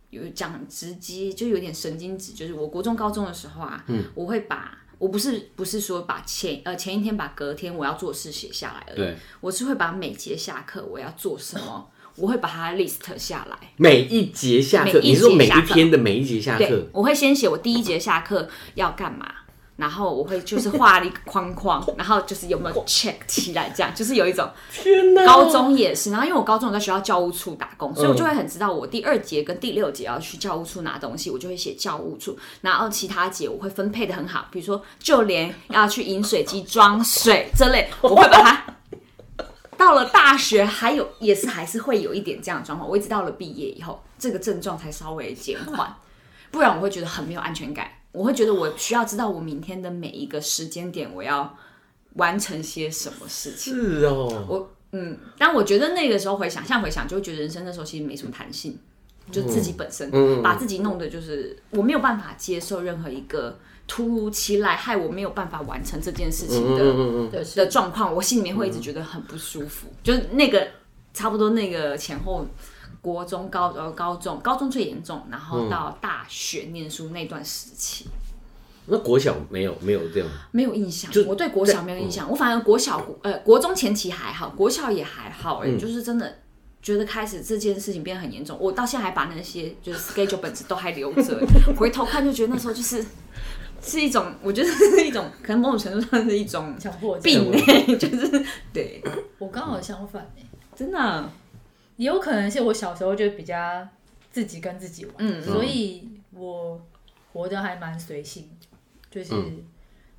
[0.09, 2.31] 有讲直接，就有点神经质。
[2.31, 11.89] 就是我国中高中的时候啊，嗯，我会把我不是不是说把前呃前一天把隔天我要做事写下来而已，对，我是会把每节下课我要做什么。
[12.15, 19.25] 我会把它 list 下来，每一节下课，你说每一天的每一节下课，我会先写我第一节下课要干嘛，
[19.77, 24.47] 然后我会就是画了一个框框， 然后就是有没有 check 起来，这样就是有一种。
[24.71, 25.25] 天哪！
[25.25, 38.72] 高中也是，然后因为我高中我在学校教务处打工，所以我就会很知道我第二节跟第六节要去教务处拿东西，我就会写教务处，然后其他节我会分配的很好，比如说就连要去饮水机装水这类，我会把它。
[39.93, 42.89] 到了大学，还有也是还是会有一点这样的状况。
[42.89, 45.95] 我一直到了毕业以后，这个症状才稍微减缓，
[46.49, 47.87] 不然我会觉得很没有安全感。
[48.11, 51.55] 我会觉得我需要知道我明天的每一个时间点，我要
[52.13, 53.71] 完成些什么事情。
[53.71, 58.75] 是哦，我嗯，但我觉得那个时候回想，像回想，就会觉得人生那时候其实没什么弹性，
[59.31, 60.09] 就自己本身
[60.41, 63.59] 把自己弄得就是我没有办法接受任何一个。
[63.85, 69.87] 突如其来，害我没有办法完成这件事情的、嗯嗯嗯、的的状况，我心里面会一直觉得很不舒服。
[69.89, 70.67] 嗯、就是那个
[71.13, 72.47] 差不多那个前后，
[73.01, 78.05] 国中、高呃高中，高中最严重，然后到大学念书那段时期。
[78.05, 81.11] 嗯、那国小没有没有这样，没有印象。
[81.27, 85.67] 我对国小没有印象，嗯、我反而国小呃国中前期还好，国小也还好、欸。
[85.67, 86.39] 哎、嗯，就是真的
[86.81, 88.57] 觉得开始这件事情变得很严重。
[88.59, 91.45] 我到现在还把那些就是 schedule 本子都还留着，
[91.77, 93.05] 回头看就觉得那时候就是。
[93.83, 99.03] 是一种，我觉得 是一种，可能某种程度上是一种强迫病诶，就是对。
[99.37, 101.29] 我刚好相反诶，真的，
[101.97, 103.85] 也有可能是我小时候就比较
[104.31, 106.81] 自己跟自己玩，嗯，所以我
[107.33, 108.49] 活得还蛮随性，
[109.11, 109.33] 就是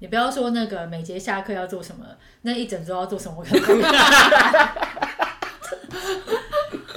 [0.00, 2.04] 你不要说那个每节下课要做什么，
[2.42, 3.82] 那一整周要做什么，我可能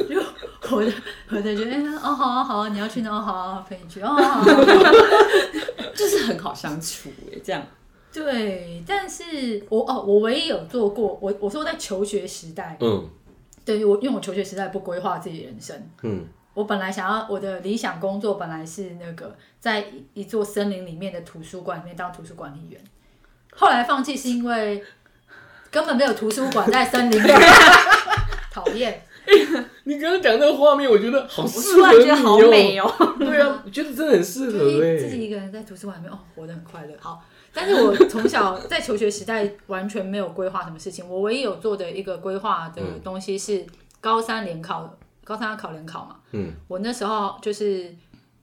[0.09, 0.21] 就
[0.61, 0.91] 活的
[1.29, 3.09] 活的觉得哦好啊好啊，你要去哪？
[3.09, 4.43] 哦好啊，陪你去哦好。
[5.97, 7.65] 就是很好相处哎，这样。
[8.13, 13.09] 对，但是我哦，我唯一有做过，我我说在求学时代，嗯，
[13.65, 22.81] 对我因为我求学时代不规划自己人生，嗯，我本来想要我的理想工作本来是那个在一座森林里面的图书馆里面当图书管理员，
[23.51, 24.83] 后来放弃是因为
[25.69, 27.27] 根本没有图书馆在森林里，
[28.51, 29.03] 讨厌。
[29.83, 31.99] 你刚刚讲那个画面，我觉得好适合你哦。
[31.99, 33.15] 我觉得好美哦。
[33.19, 34.97] 对啊，我觉得真的很适合哎。
[34.97, 36.95] 自己一个人在图书馆里面哦，活得很快乐。
[36.99, 37.21] 好，
[37.53, 41.07] 但是我从小在求学时代完全没有规划什么事情。
[41.07, 43.65] 我唯一有做的一个规划的东西是
[43.99, 46.17] 高三联考，高三要考联考嘛。
[46.31, 46.53] 嗯。
[46.67, 47.93] 我那时候就是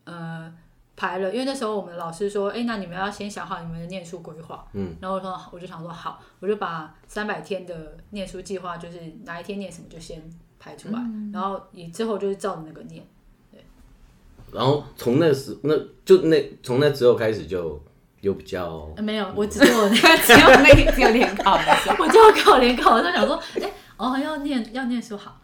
[0.04, 0.52] 呃
[0.96, 4.66] 排了，因为那时候我们老师说，哎，那你们要先想好你们的念书规划。
[4.74, 4.94] 嗯。
[5.00, 10.22] 然后我说，我就想说好，我就把三百天的念书计划，就是哪一天念什么就先。
[10.64, 13.06] 排出来，嗯、然后你之后就是照着那个念，
[13.52, 13.62] 对。
[14.50, 15.74] 然后从那时那
[16.06, 17.78] 就那从那之后开始就
[18.22, 25.38] 又比较、呃、没有，我只做那只有那个只有联考的时候， 我就要考联考，我就想说，哎，哦，要念要念书好，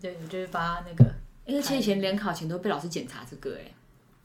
[0.00, 1.12] 对，我就是把那个，
[1.46, 3.72] 而且以前联考前都被老师检查这个，哎、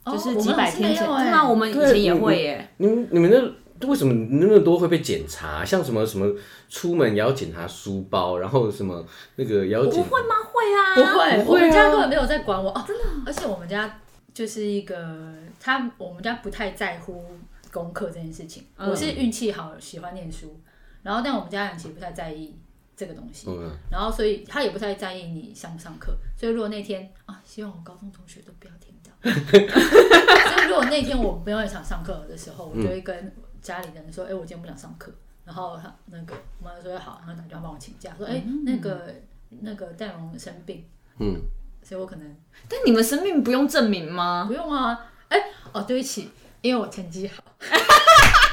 [0.05, 3.60] 哦，就是几百天前，对啊我们以前也会耶，你们你们那。
[3.87, 5.63] 为什么那么多会被检查？
[5.65, 6.33] 像什么什么
[6.69, 10.09] 出门也要检查书包，然后什么那个也要检查。
[10.09, 10.35] 不会吗？
[10.51, 10.95] 会啊，
[11.43, 11.55] 不会。
[11.55, 13.03] 我们家根本没有在管我哦，真的。
[13.25, 13.99] 而且我们家
[14.33, 17.25] 就是一个他，我们家不太在乎
[17.71, 18.65] 功课这件事情。
[18.77, 20.59] 我是运气好，喜欢念书，
[21.03, 22.55] 然后但我们家人其实不太在意
[22.95, 23.47] 这个东西。
[23.89, 26.15] 然后所以他也不太在意你上不上课。
[26.37, 29.11] 所以如果那天啊，希望我高中同学都不要听到。
[30.51, 33.33] 所以如果那天我没有想上课的时候，我就会跟。
[33.61, 35.11] 家里人说：“哎、欸，我今天不想上课。”
[35.45, 39.15] 然后他那个我妈说：“好。”然后打电话帮我请假，说：“哎、欸，那个
[39.61, 40.83] 那个戴荣生病。”
[41.19, 41.39] 嗯，
[41.83, 42.35] 所以我可能……
[42.67, 44.45] 但你们生病不用证明吗？
[44.47, 45.07] 不用啊。
[45.29, 46.29] 哎、欸，哦，对不起，
[46.61, 47.43] 因为我成绩好。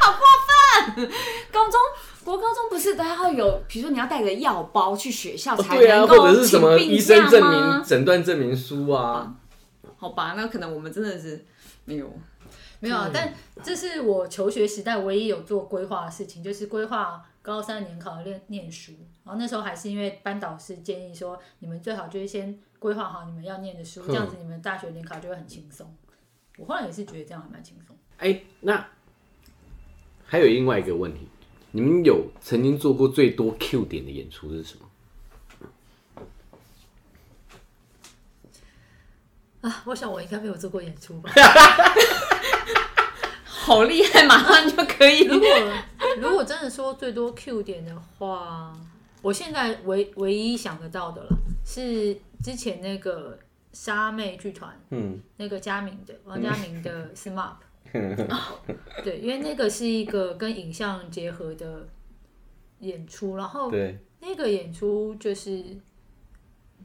[0.00, 1.10] 好过分！
[1.50, 1.80] 高中
[2.24, 9.34] 国高中不是都要有，比如说你要带个药包去学校才能够、哦、对啊，或者是什么医生证明、诊断证明书啊？
[9.96, 11.44] 好吧，那可能我们真的是
[11.84, 12.10] 没有。
[12.80, 18.92] 没有啊，但这是我求学时代唯一有做规划的事情，就是规划高三年考念念书。
[19.24, 25.92] 然后那时候还是因为班导师建议说，你们最好就是先规划好你们要念的书，这样子你们大学联考就会很轻松。
[26.56, 27.96] 我后来也是觉得这样还蛮轻松。
[28.18, 28.88] 哎，那
[30.24, 31.28] 还有另外一个问题，
[31.72, 34.87] 你们有曾经做过最多 Q 点的演出是什么？
[39.68, 41.30] 啊，我想我应该没有做过演出吧。
[43.44, 45.24] 好厉害，马上就可以。
[45.24, 45.46] 如果
[46.18, 48.74] 如果真的说最多 Q 点的话，
[49.20, 51.28] 我现在唯唯一想得到的了，
[51.66, 53.38] 是之前那个
[53.74, 57.56] 沙妹剧团，嗯，那个嘉明的王嘉明的 SMAP，
[59.04, 61.86] 对，因为那个是一个跟影像结合的
[62.78, 65.62] 演出，然后对那个演出就是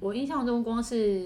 [0.02, 1.26] 我印象中光是。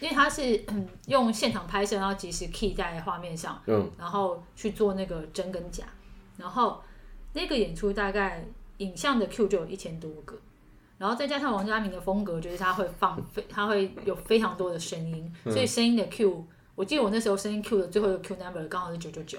[0.00, 0.64] 因为他是
[1.06, 5.84] 用现场拍摄，然后及时 key 在画面上，嗯，然后去做那个真跟假，
[6.36, 6.80] 然后
[7.32, 8.46] 那个演出大概
[8.78, 10.36] 影像的 Q 就有一千多个，
[10.98, 19.38] 然后再加上王家明的风格，就是他会放非， 他会有非常多的声音，所以声音的 Q，我记得我那时候声音 Q 的最后一个 Q number 刚好是九九九，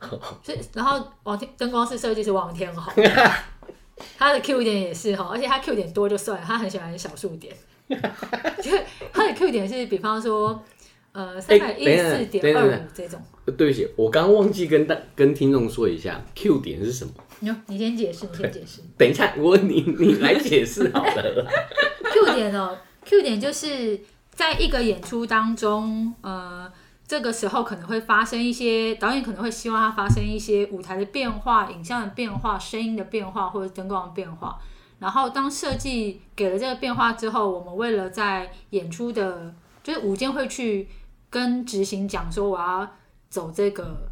[0.42, 2.92] 所以然后王天灯光师设计是王天豪，
[4.18, 7.56] 他的 Q 点也是哈，而且他 Q 点多就算了，他很喜欢小数点。
[8.62, 8.70] 就
[9.12, 10.62] 他的 Q 点是，比方说，
[11.12, 13.20] 呃，三百一十四点二五这种。
[13.56, 17.12] 对不起，我刚刚忘记跟大跟听众说一下，Q 点是什么？
[17.40, 18.80] 你你先解释，你先解释。
[18.96, 21.46] 等一下，我你你来解释好了。
[22.12, 24.00] Q 点哦，Q 点就是
[24.30, 26.70] 在一个演出当中，呃，
[27.04, 34.56] 这个时候可能会发生一些导演可能会希望它发生一些舞台的变化、影像的变化、声音的变化或者灯光的变化。
[35.02, 40.86] 然后当设计给了这个变化之后，我们为了在演出的，就是舞间会去
[41.28, 42.88] 跟执行讲说我要
[43.28, 44.08] 走这个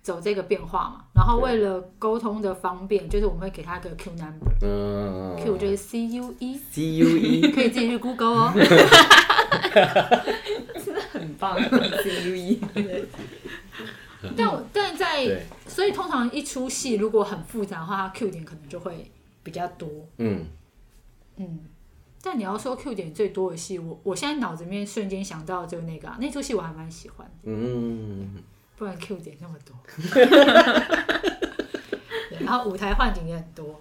[0.00, 1.04] 走这个变化嘛。
[1.12, 8.52] 然后为了沟通的方便，就是我们会给他一个 Q number，嗯，Q 就是 C U E，C U E， 可以自己去 Google 哦，
[10.84, 12.60] 真的很棒，C U E。
[14.36, 19.10] 但但在所以通常一出戏如果很复杂的话，它 Q 点可能就会。
[19.42, 20.46] 比较多，嗯。
[21.36, 21.60] 嗯，
[22.22, 28.34] 但你要说 Q 点最多的戏，我我现在脑子里面瞬间想到就是那个、啊、那出戏，我还蛮喜欢，嗯，
[28.76, 29.74] 不然 Q 点那么多，
[32.38, 33.80] 然后舞台幻景也很多，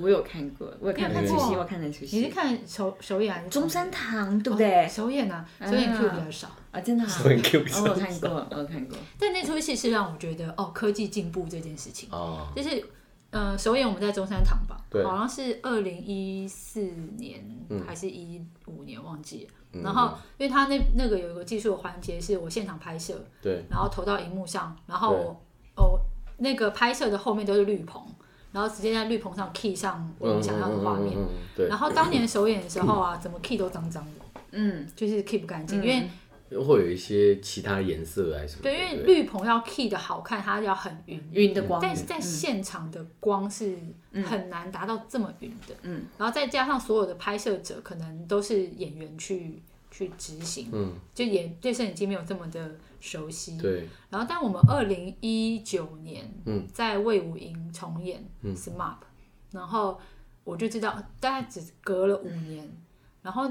[0.00, 2.16] 我有看过，我有看那出戏，我看那出戏。
[2.16, 4.88] 你是看首首演还是中山堂，对不对？
[4.88, 6.48] 首演啊，首演 Q 比较少。
[6.70, 7.06] 啊，真的。
[7.06, 7.82] 首演 Q 比较少。
[7.82, 8.96] 我有看过，我有看过。
[9.18, 12.82] 但那出戏是让我觉得，哦，科技进步这件事情，哦，就是，
[13.32, 16.80] 呃，首演我们在中山堂吧，对，好像是二零一四
[17.18, 17.44] 年
[17.84, 19.80] 还是一五年，忘记了。
[19.82, 25.36] 然后，因为他那那个有一个技术的环节，是我现场拍摄，对，然后投到荧幕上，然后
[25.76, 25.98] 哦，
[26.38, 28.00] 那个拍摄的后面都是绿棚。
[28.52, 31.16] 然后直接在绿棚上 key 上我们想要的画面，
[31.70, 36.06] 然后当年首演的时候啊，怎么 key 都脏脏的，嗯，就是 key 不干净，因为
[36.60, 38.62] 会有一些其他颜色还是什么。
[38.62, 41.22] 对，因为绿棚要 key 的好看，它要很匀。
[41.32, 43.76] 匀的光，但是在现场的光是
[44.24, 52.74] 很难达到这么匀的，嗯，然后再加上所有的拍摄者可能都是演员去去执行，嗯，就演对摄影机没有这么的。
[53.04, 53.88] 熟悉，对。
[54.10, 56.64] 然后，但我们二零一九年嗯。
[56.72, 58.94] 在魏武营重演 SMAP，
[59.50, 60.00] 然后
[60.44, 62.70] 我就知道大概只隔了五年，
[63.22, 63.50] 然后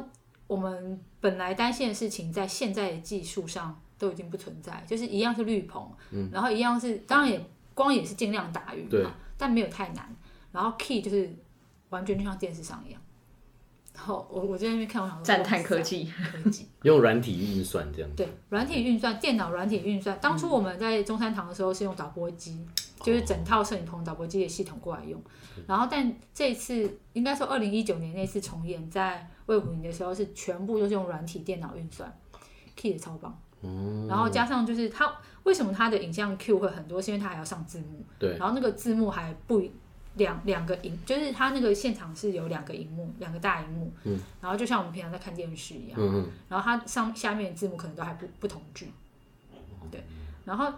[0.52, 5.90] 我们本来担心的事情，在现在的技术上都已经不存在，就是一样是绿棚，
[6.30, 7.42] 然后一样是，当然也
[7.74, 10.14] 光也是尽量打匀嘛，但没有太难，
[10.52, 11.34] 然后 key 就是
[11.88, 13.02] 完全就像电视上一样。
[13.94, 18.12] 然后，我我在那边看，我想赞叹科技，科技 用软体运算这样。
[18.14, 20.20] 对，软体运算，电脑软体运算。
[20.20, 22.70] 当初我们在中山堂的时候是用导播机，嗯、
[23.04, 25.20] 就是整套摄影棚导播机的系统过来用。
[25.20, 25.24] 哦、
[25.68, 32.12] 然后，但这次应该说二零一九年那次重演在魏武营的时候，是全部都是用软体电脑运算
[32.76, 33.38] ，key 的超棒。
[33.62, 38.04] 嗯、然后加上就是它为什么它的影像 Q 会很多，是因为它还要上字幕。
[38.18, 38.38] 对。
[38.38, 39.62] 然后那个字幕还不。
[40.16, 48.92] 两两个荧，就是它那个现场是有两个荧幕，两个大荧幕，嗯，然后就像我们平常在看电视一样，嗯嗯，然后它上下面的字幕可能都还不不同句，
[49.90, 50.04] 对，
[50.44, 50.70] 然后，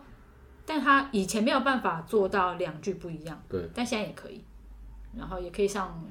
[0.65, 4.43] 但他以前没有办法做到两句不一样，对，但现在也可以，
[5.15, 6.03] 然后也可以上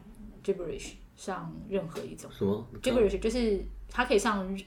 [0.45, 2.31] gibberish 上任何一种。
[2.31, 4.59] 什么？gibberish 就是他可以上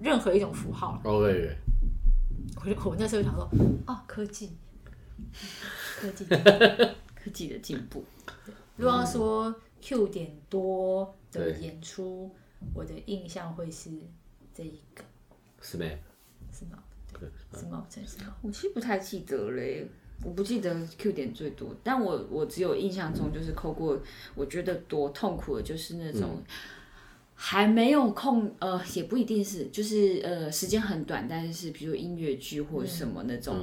[0.00, 1.56] 任何一种符号，OK，
[2.56, 3.48] 我我那时候想说，
[3.86, 4.50] 哦，科技，
[6.00, 6.24] 科技。
[7.20, 8.04] 科技的进步。
[8.76, 9.52] 如果要说
[9.82, 12.32] Q 点多的演出，
[12.72, 13.90] 我的印象会是
[14.54, 15.02] 这一个。
[15.60, 15.88] 是没？
[15.88, 15.98] 是
[17.26, 17.32] 吗？
[17.50, 17.86] 对，是吗？
[17.90, 18.34] 是吗？
[18.42, 19.86] 我其实不太记得嘞，
[20.22, 23.98] 我不记得 Q 点最多，但我我只有印象中就是扣过，
[24.34, 26.42] 我觉得多痛苦的就是那种
[27.34, 33.56] 还没有空，呃，也不一定是，就是呃时间很短，但是比如音乐剧或者什么那种。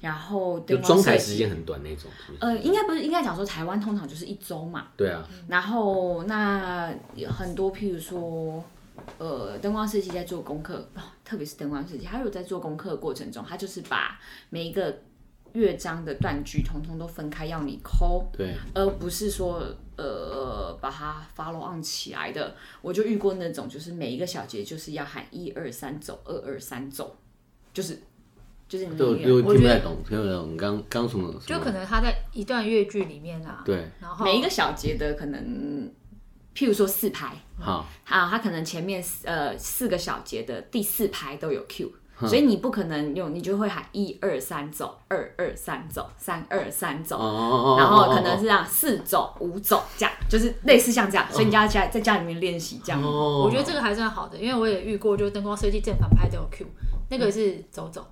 [0.00, 4.90] 然后就装台时间很短那种，呃，应该不是，应该讲说台湾通常就是一周嘛。
[4.96, 5.28] 对啊。
[5.48, 8.64] 然后那有很多，譬如说，
[9.18, 14.20] 呃，灯光设计在做功课，哦，特别是灯光设计，他有在做功课的过程中，他就是把
[14.50, 14.98] 每一个
[15.52, 19.62] 乐章的断句统统都分开要你抠，对，而不是说
[19.96, 22.54] 呃把它 follow on 起来的。
[22.82, 27.16] 我就遇过那种，就是每一个小节就是要喊一二三走，二二三走，
[27.72, 28.00] 就是。
[28.68, 29.14] 就是你，我
[29.54, 30.54] 听不太懂，听不太懂。
[30.54, 31.34] 刚刚什么？
[31.46, 35.90] 就可能他在一段乐句里面啊，对，然后每一个小节的可能，
[36.58, 41.88] 譬如说四排，好，啊，他可能前面呃四个小节的第四排都有 Q，
[42.26, 47.16] 所以你不可能用，你就会喊一二三走，二二三走，三二三走，
[47.78, 53.00] 然后可能是这样四走五走这样，就是类似像这样，所以你要在家在家里面练习这样。
[53.00, 56.66] 我觉得这个还算好的，因为我也遇过，就灯光设计正反拍都有 Q，
[57.08, 58.04] 那个是走走。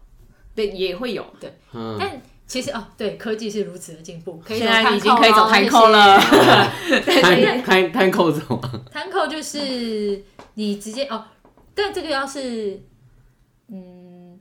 [0.54, 1.26] 对，也会有。
[1.40, 6.18] 对，嗯、但其实哦，对，科技是如此的进步，可以现在已经可以走 timecode 了。
[7.64, 8.60] time timecode 是什么
[8.92, 10.22] ？timecode 就是
[10.54, 11.24] 你直接哦，
[11.74, 12.80] 但这个要是
[13.68, 14.38] 嗯，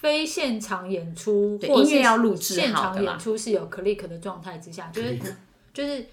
[0.00, 5.18] 非现场演出，或，音乐要录制现场演出是有 click 的状态之下，就是
[5.72, 6.06] 就是。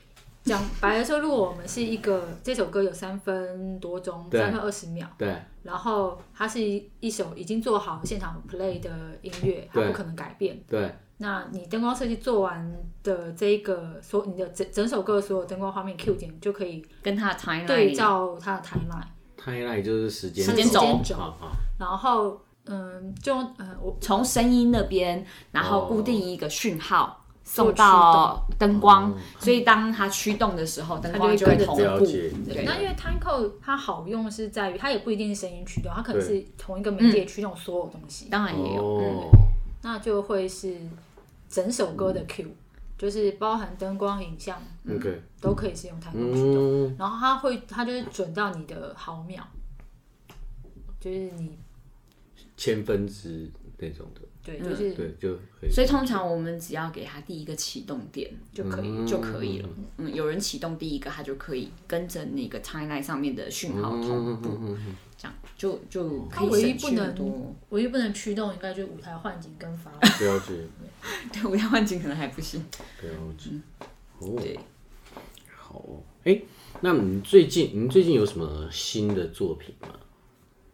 [0.45, 8.91] 讲白了说，如果我们是一个这首歌有三分多钟，三分二十秒，对，然后它是一一首已经做好现场 play 的
[9.23, 10.93] 音乐，它不可能改变，对。
[11.17, 12.71] 那你灯光设计做完
[13.01, 21.33] 的这一个所，你的整整首歌所有灯光画面 Q 点就可以跟它的 timeline 对照它的 timeline，timeline 就是时间时间轴，
[21.79, 27.24] 然后嗯，就嗯，我从声音那边，然后固定一个讯号。
[27.47, 32.05] 送到灯光，所以当它驱动的时候，灯光就会同步。
[32.05, 38.29] 对，那因为 timecode 它好用是在于，它也不一定是声音驱动，它可能是同一个媒介驱动所有东西。
[38.29, 39.31] 当然也有，
[39.83, 40.75] 那就会是
[41.47, 42.47] 整首歌的 Q，
[42.97, 46.95] 就是包含灯光、影像，OK，都可以是用 timecode 驱动。
[46.97, 49.43] 然后它会，它就是准到你的毫秒，
[50.99, 51.59] 就是你
[52.57, 54.21] 千分之那种的。
[54.45, 55.71] 对，就是对就可以。
[55.71, 59.69] 所以通常我们只要给他第一个启动点就可以，就可以了。
[59.97, 64.77] 嗯，有人启动第一个，他就可以跟着那个 timeline 上面的讯号同步，
[65.17, 69.91] 这样就就可以唯一不能唯一不能驱动，应该就是舞台幻景跟发。
[69.99, 70.53] 了解。
[71.33, 72.63] 对，舞台幻景可能还不行。
[73.01, 73.49] 了解。
[74.19, 74.39] 哦。
[74.39, 74.59] 对。
[75.57, 75.83] 好。
[76.23, 76.41] 哎，
[76.81, 79.89] 那你最近你最近有什么新的作品吗？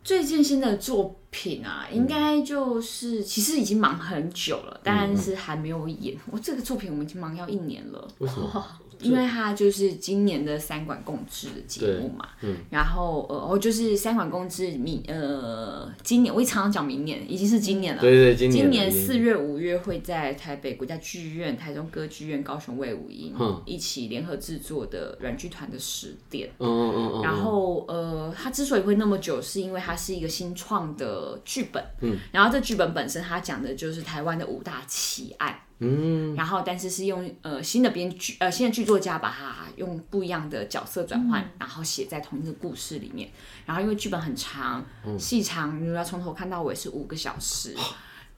[0.04, 6.18] 最近新的作品啊，应该就是其实已经忙很久了，但是还没有演。
[6.32, 8.08] 我这个作品我们已经忙要一年了。
[8.20, 8.66] 为什么？
[9.02, 23.36] 因为它就是今年的三管共治的节目嘛，嗯，然后呃，我就是三管共治明呃，今年我一常常讲明年，已经是今年了，对对，今年今年四月五月会在台北国家剧院、台中歌剧院、高雄卫武营
[23.66, 35.60] 一起联合制作的软剧团的十点，嗯嗯嗯，然后呃，它之所以会那么久，是因为它是一个新创的剧本，嗯，然后这剧本本身它讲的就是台湾的五大奇案。
[35.84, 43.32] 嗯，然后但是是用呃新的编剧呃新的剧作家把它用不一样的角色转换，嗯、然后写在同一个故事里面。
[43.66, 47.82] 然后因为剧本很长，嗯、戏长你要从头看到尾是五个小时，哦、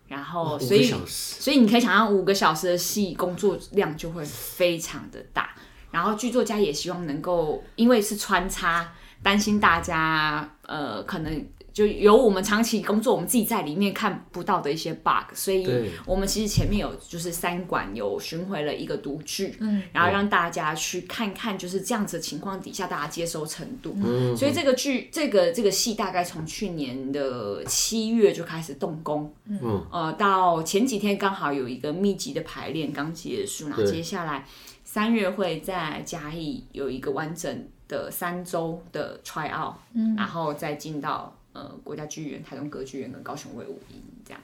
[0.08, 5.54] 然后所以所以你可以想象五个小时的戏工作量就会非常的大。
[5.92, 11.46] 然后剧作家也希望能够因为是穿插，担心大家呃可能。
[11.74, 34.46] 就有我们长期工作，我们自己在里面看不到的一些 bug，所以我们其实前面有就是三馆有巡回了一个读剧，嗯，然后让大家去看看就是这样子的情况底下大家接收程度，嗯，所以这个剧这个这个戏大概从去年的七月就开始动工，嗯，呃，到前几天刚好有一个密集的排练刚结束，然后接下来
[34.84, 41.36] 三月会在嘉义有一个完整的三周的 try out，嗯，然后再进到。
[41.54, 44.42] 呃，国家剧院、台中歌剧院跟高雄卫武营这样。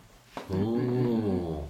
[0.47, 1.64] 哦，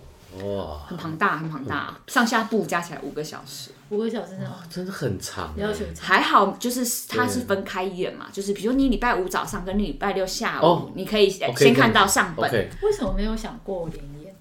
[0.43, 3.71] 哇，很庞大，很庞大，上下部加起来五个小时。
[3.89, 4.53] 五个小时呢？
[4.69, 5.53] 真的很长。
[5.57, 12.51] 要求还好，就是它是分开演嘛，就是比如说你礼拜五早上跟你礼拜六下午，你可以先看到上本。
[12.83, 14.35] 为什么没有想过连演？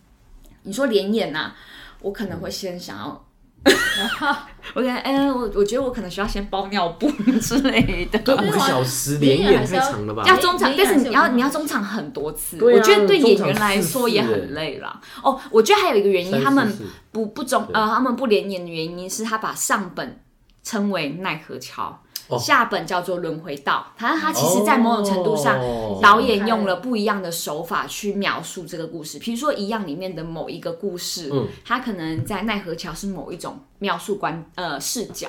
[0.65, 1.53] 你说连演呐？
[2.01, 3.28] 我可能会先想要。
[4.75, 8.19] 我感觉，哎，我我觉得我可能需要先包尿布 之类的。
[8.21, 10.25] 对，五个小时连演太长了吧？
[10.27, 12.57] 要中场，但是你要你要中场很多次。
[12.63, 15.01] 我觉得对演员来说也很累了。
[15.23, 16.73] 哦，我觉得还有一个原因，他们
[17.11, 20.21] 不不中呃，他们不连演的原因是他把上本
[20.63, 22.03] 称为奈何桥。
[22.37, 25.59] 下本叫做轮回道，它它其实，在某种程度上，
[26.03, 29.19] 导演用了不一样的手法去描述这个故事。
[29.19, 31.33] 比如说，一样里面的某一个故事，
[31.65, 35.29] 它可能在奈何桥是某一种描述观呃视角，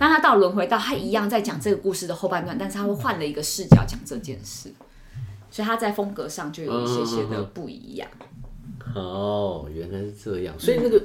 [0.00, 4.72] 那它到轮回道，它一样在讲这个故事的后半段，但是它会换了一个视角讲这件事，
[5.50, 8.08] 所以它在风格上就有一些些的不一样。
[8.94, 11.00] 哦，原来是这样，所以那个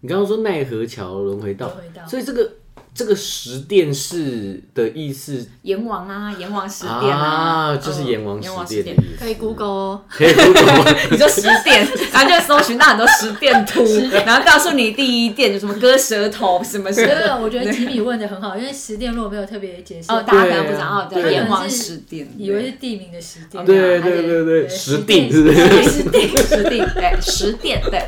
[0.00, 1.70] 你刚刚说奈何桥轮回道，
[2.08, 2.50] 所以这个。
[2.92, 13.84] 这个十殿是的意思，阎王啊，阎王十殿啊，就是阎王十殿，可以 Google 哦，可以 Google， 你说十殿，然后就搜寻到很多十殿图，
[14.26, 17.38] 然后告诉你第一殿就什么割舌头什么什么。
[17.40, 25.54] 我觉得吉米问的很好，因为十殿如果没有特别解释，哦，大家可能不知道，对，阎王十殿，以为是地名的十殿，对对对对，十殿是
[25.88, 28.02] 十殿，十殿，对，十殿，对。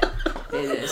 [0.52, 0.86] 对对，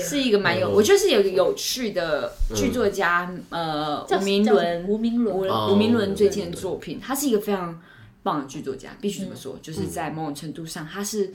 [0.00, 7.80] 是一个蛮有，我觉得是有个有趣的剧作家，呃，吴明伦，吴明伦，吴明伦最近的作品，他是一个非常
[8.22, 11.32] 棒的剧作家，必须这么说，就是在某种程度上，他是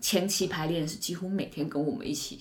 [0.00, 2.40] 前期排练是几乎每天跟我们一起，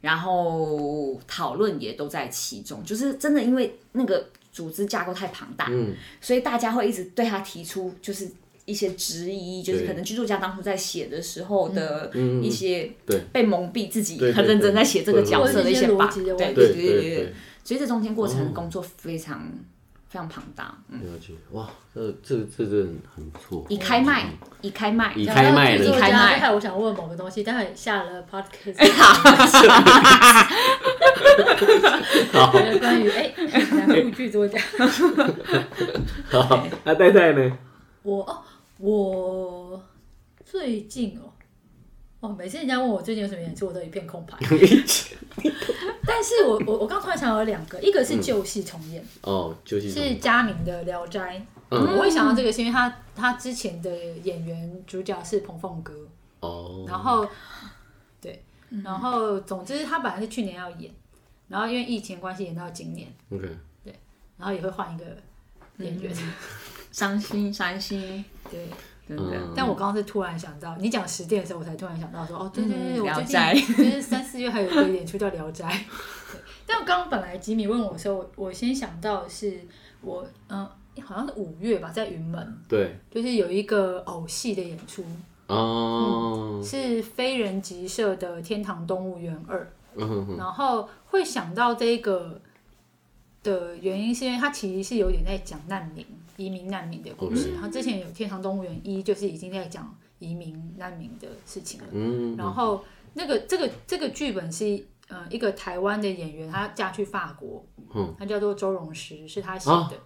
[0.00, 8.30] 然后讨论也都在其中，就是真的因为那个组织架构太庞大，嗯，所以大家会一直对他提出就是。
[8.64, 12.10] 一些质疑，就是可能剧作家当初在写的时候的
[12.40, 12.92] 一些
[13.32, 17.32] 被蒙蔽，自己很认真在写这个角色的一些吧，对对对对，
[17.64, 19.50] 所以这中间过程工作非常
[20.08, 20.78] 非常庞大。
[20.88, 21.00] 嗯，
[21.50, 23.66] 哇，这这这真的很不错。
[23.68, 24.26] 已开麦，
[24.60, 26.52] 已开麦，已开麦，已开麦。
[26.52, 28.78] 我想问某个东西，待会下了 podcast。
[32.32, 32.52] 好。
[32.78, 33.34] 关于哎，
[33.88, 34.56] 两部剧作家。
[36.30, 37.58] 好，那戴戴呢？
[38.04, 38.44] 我哦。
[38.82, 39.80] 我
[40.44, 41.30] 最近哦，
[42.18, 44.36] 哦，每次人家问我最近有什么演出，我都一片空白。
[46.04, 51.38] 但是我我我刚突然想到两个，一个是旧戏重演，哦，旧戏是嘉明的《聊斋》。
[51.70, 53.88] 我会想到这个，是因为他他之前的
[54.24, 55.94] 演员主角是彭凤歌，
[56.40, 57.24] 哦，然后
[58.20, 58.42] 对，
[58.82, 60.92] 然后总之他本来是去年要演，
[61.46, 63.48] 然后因为疫情关系演到今年，OK，
[63.84, 63.94] 对，
[64.36, 65.04] 然后也会换一个
[65.76, 66.12] 演员。
[66.92, 68.68] 伤心，伤心，对。
[69.08, 69.24] 真的。
[69.56, 75.66] 但我刚刚是突然想到，你讲十点的时候，我才突然想到说，哦，对对对，我最近就是三四月还有一个演出叫《聊斋》。
[76.64, 79.60] 但我刚刚本来吉米问我的时候，我先想到是
[80.02, 80.68] 我嗯。
[81.02, 85.02] 好像是五月吧，在云门，对，就是有一个偶戏的演出。
[85.46, 89.58] 哦、嗯，是非人集社的《天堂动物园二》
[89.96, 92.38] 嗯哼哼，然后会想到这个
[93.42, 96.06] 的原因，是因为它其实是有点在讲难民、
[96.36, 97.52] 移民难民的故事。
[97.52, 101.86] 然后之前有《天堂动物园一》，就是已经在讲移民难民的事情了。
[101.92, 107.64] 嗯，然后那个这个这个剧本是呃一个台湾的演员，他嫁去法国，
[107.94, 109.74] 嗯，他叫做周荣石，是他写的。
[109.74, 110.00] 啊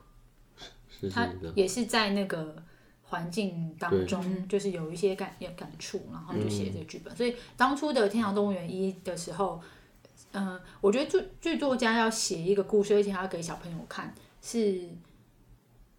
[1.12, 2.56] 他是也是在那个
[3.02, 7.14] 环境当中，就是有一些感感触，然后就写这个剧本。
[7.14, 9.60] 所以当初的《天堂动物园一》的时候，
[10.32, 14.88] 嗯，我觉得剧剧作家要写一个故事，而且还要给小朋友看，是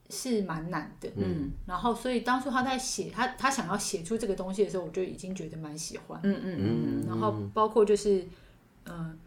[0.10, 1.10] 是蛮难的。
[1.16, 6.20] 嗯，然后所以当初他在写他他想要写出这个东西的时候，我就已经觉得蛮喜欢。
[6.24, 7.06] 嗯嗯嗯。
[7.08, 8.26] 然后包括就是
[8.86, 9.18] 嗯。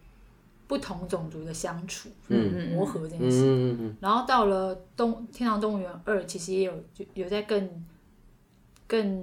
[0.67, 7.69] 不同种族的相处，嗯，磨合这件事，嗯嗯，然后到了动天堂动物园二，其实也有就有在更
[8.87, 9.21] 更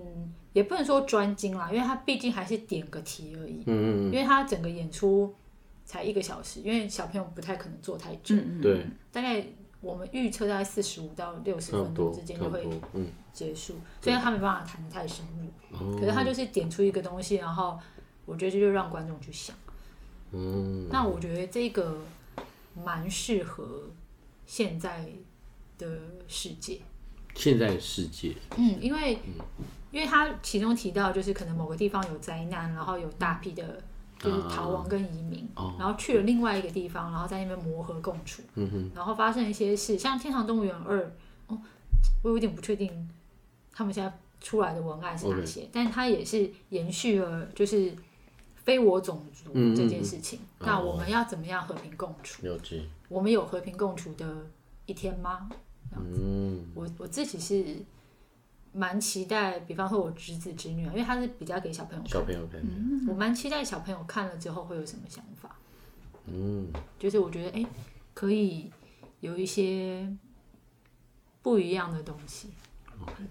[0.52, 5.34] 也不能说专精啦，因为他毕竟还是点个题而已，嗯嗯，因为他整个演出
[5.86, 8.60] 才一个小时，因为小朋友不太可能坐太久，嗯。
[8.60, 9.42] 对，大概
[9.80, 12.68] 我们预测大概四十五到六十分钟之间就会
[13.32, 17.78] 结束，所以他没办法谈得太深入，可是他就是点出一个东西，然后
[18.26, 19.54] 我觉得这就让观众去想。
[20.32, 21.96] 嗯，那我觉得这个
[22.74, 23.88] 蛮适合
[24.44, 25.08] 现在
[25.78, 25.86] 的
[26.26, 26.80] 世界。
[27.34, 29.16] 现在的世界，嗯，因为，
[29.92, 33.80] 因为他其中提到，就是可能某个地方有灾难，然后有大批的，
[34.18, 41.00] 就是逃亡跟移民，啊、然后去了另外一个地方，然后在那边磨合共处，嗯，然后发生一些事，像《天堂动物园二》，
[41.46, 41.58] 哦，
[42.22, 43.08] 我有点不确定
[43.72, 47.94] 他们现在出来的文案是哪些.但它也是延续了，就是。
[48.64, 52.46] 非我种族这件事情，那我们要怎么样和平共处？
[53.08, 54.44] 我们有和平共处的
[54.84, 55.48] 一天吗？
[55.96, 57.76] 嗯，我我自己是
[58.78, 65.56] 蛮期待，比方说我侄子侄女，因为他是比较给小朋友看，小朋友看，嗯，我蛮期待小朋友看了之后会有什么想法。
[66.26, 66.68] 嗯，
[66.98, 67.66] 就是我觉得哎、欸，
[68.14, 68.70] 可以
[69.20, 70.08] 有一些
[71.42, 72.50] 不一样的东西。
[73.04, 73.26] Okay.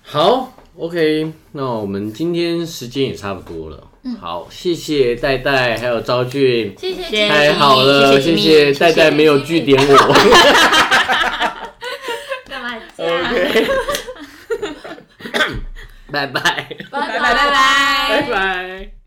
[0.00, 3.90] 好，OK，那我们今天时间也差不多了。
[4.02, 9.96] 嗯、好，谢谢戴戴，还有昭俊，谢谢，太好了，谢谢戴戴没有句点我。
[12.46, 13.66] 干嘛？OK，
[16.14, 16.40] 拜拜，
[16.92, 19.03] 拜拜，拜拜，拜拜。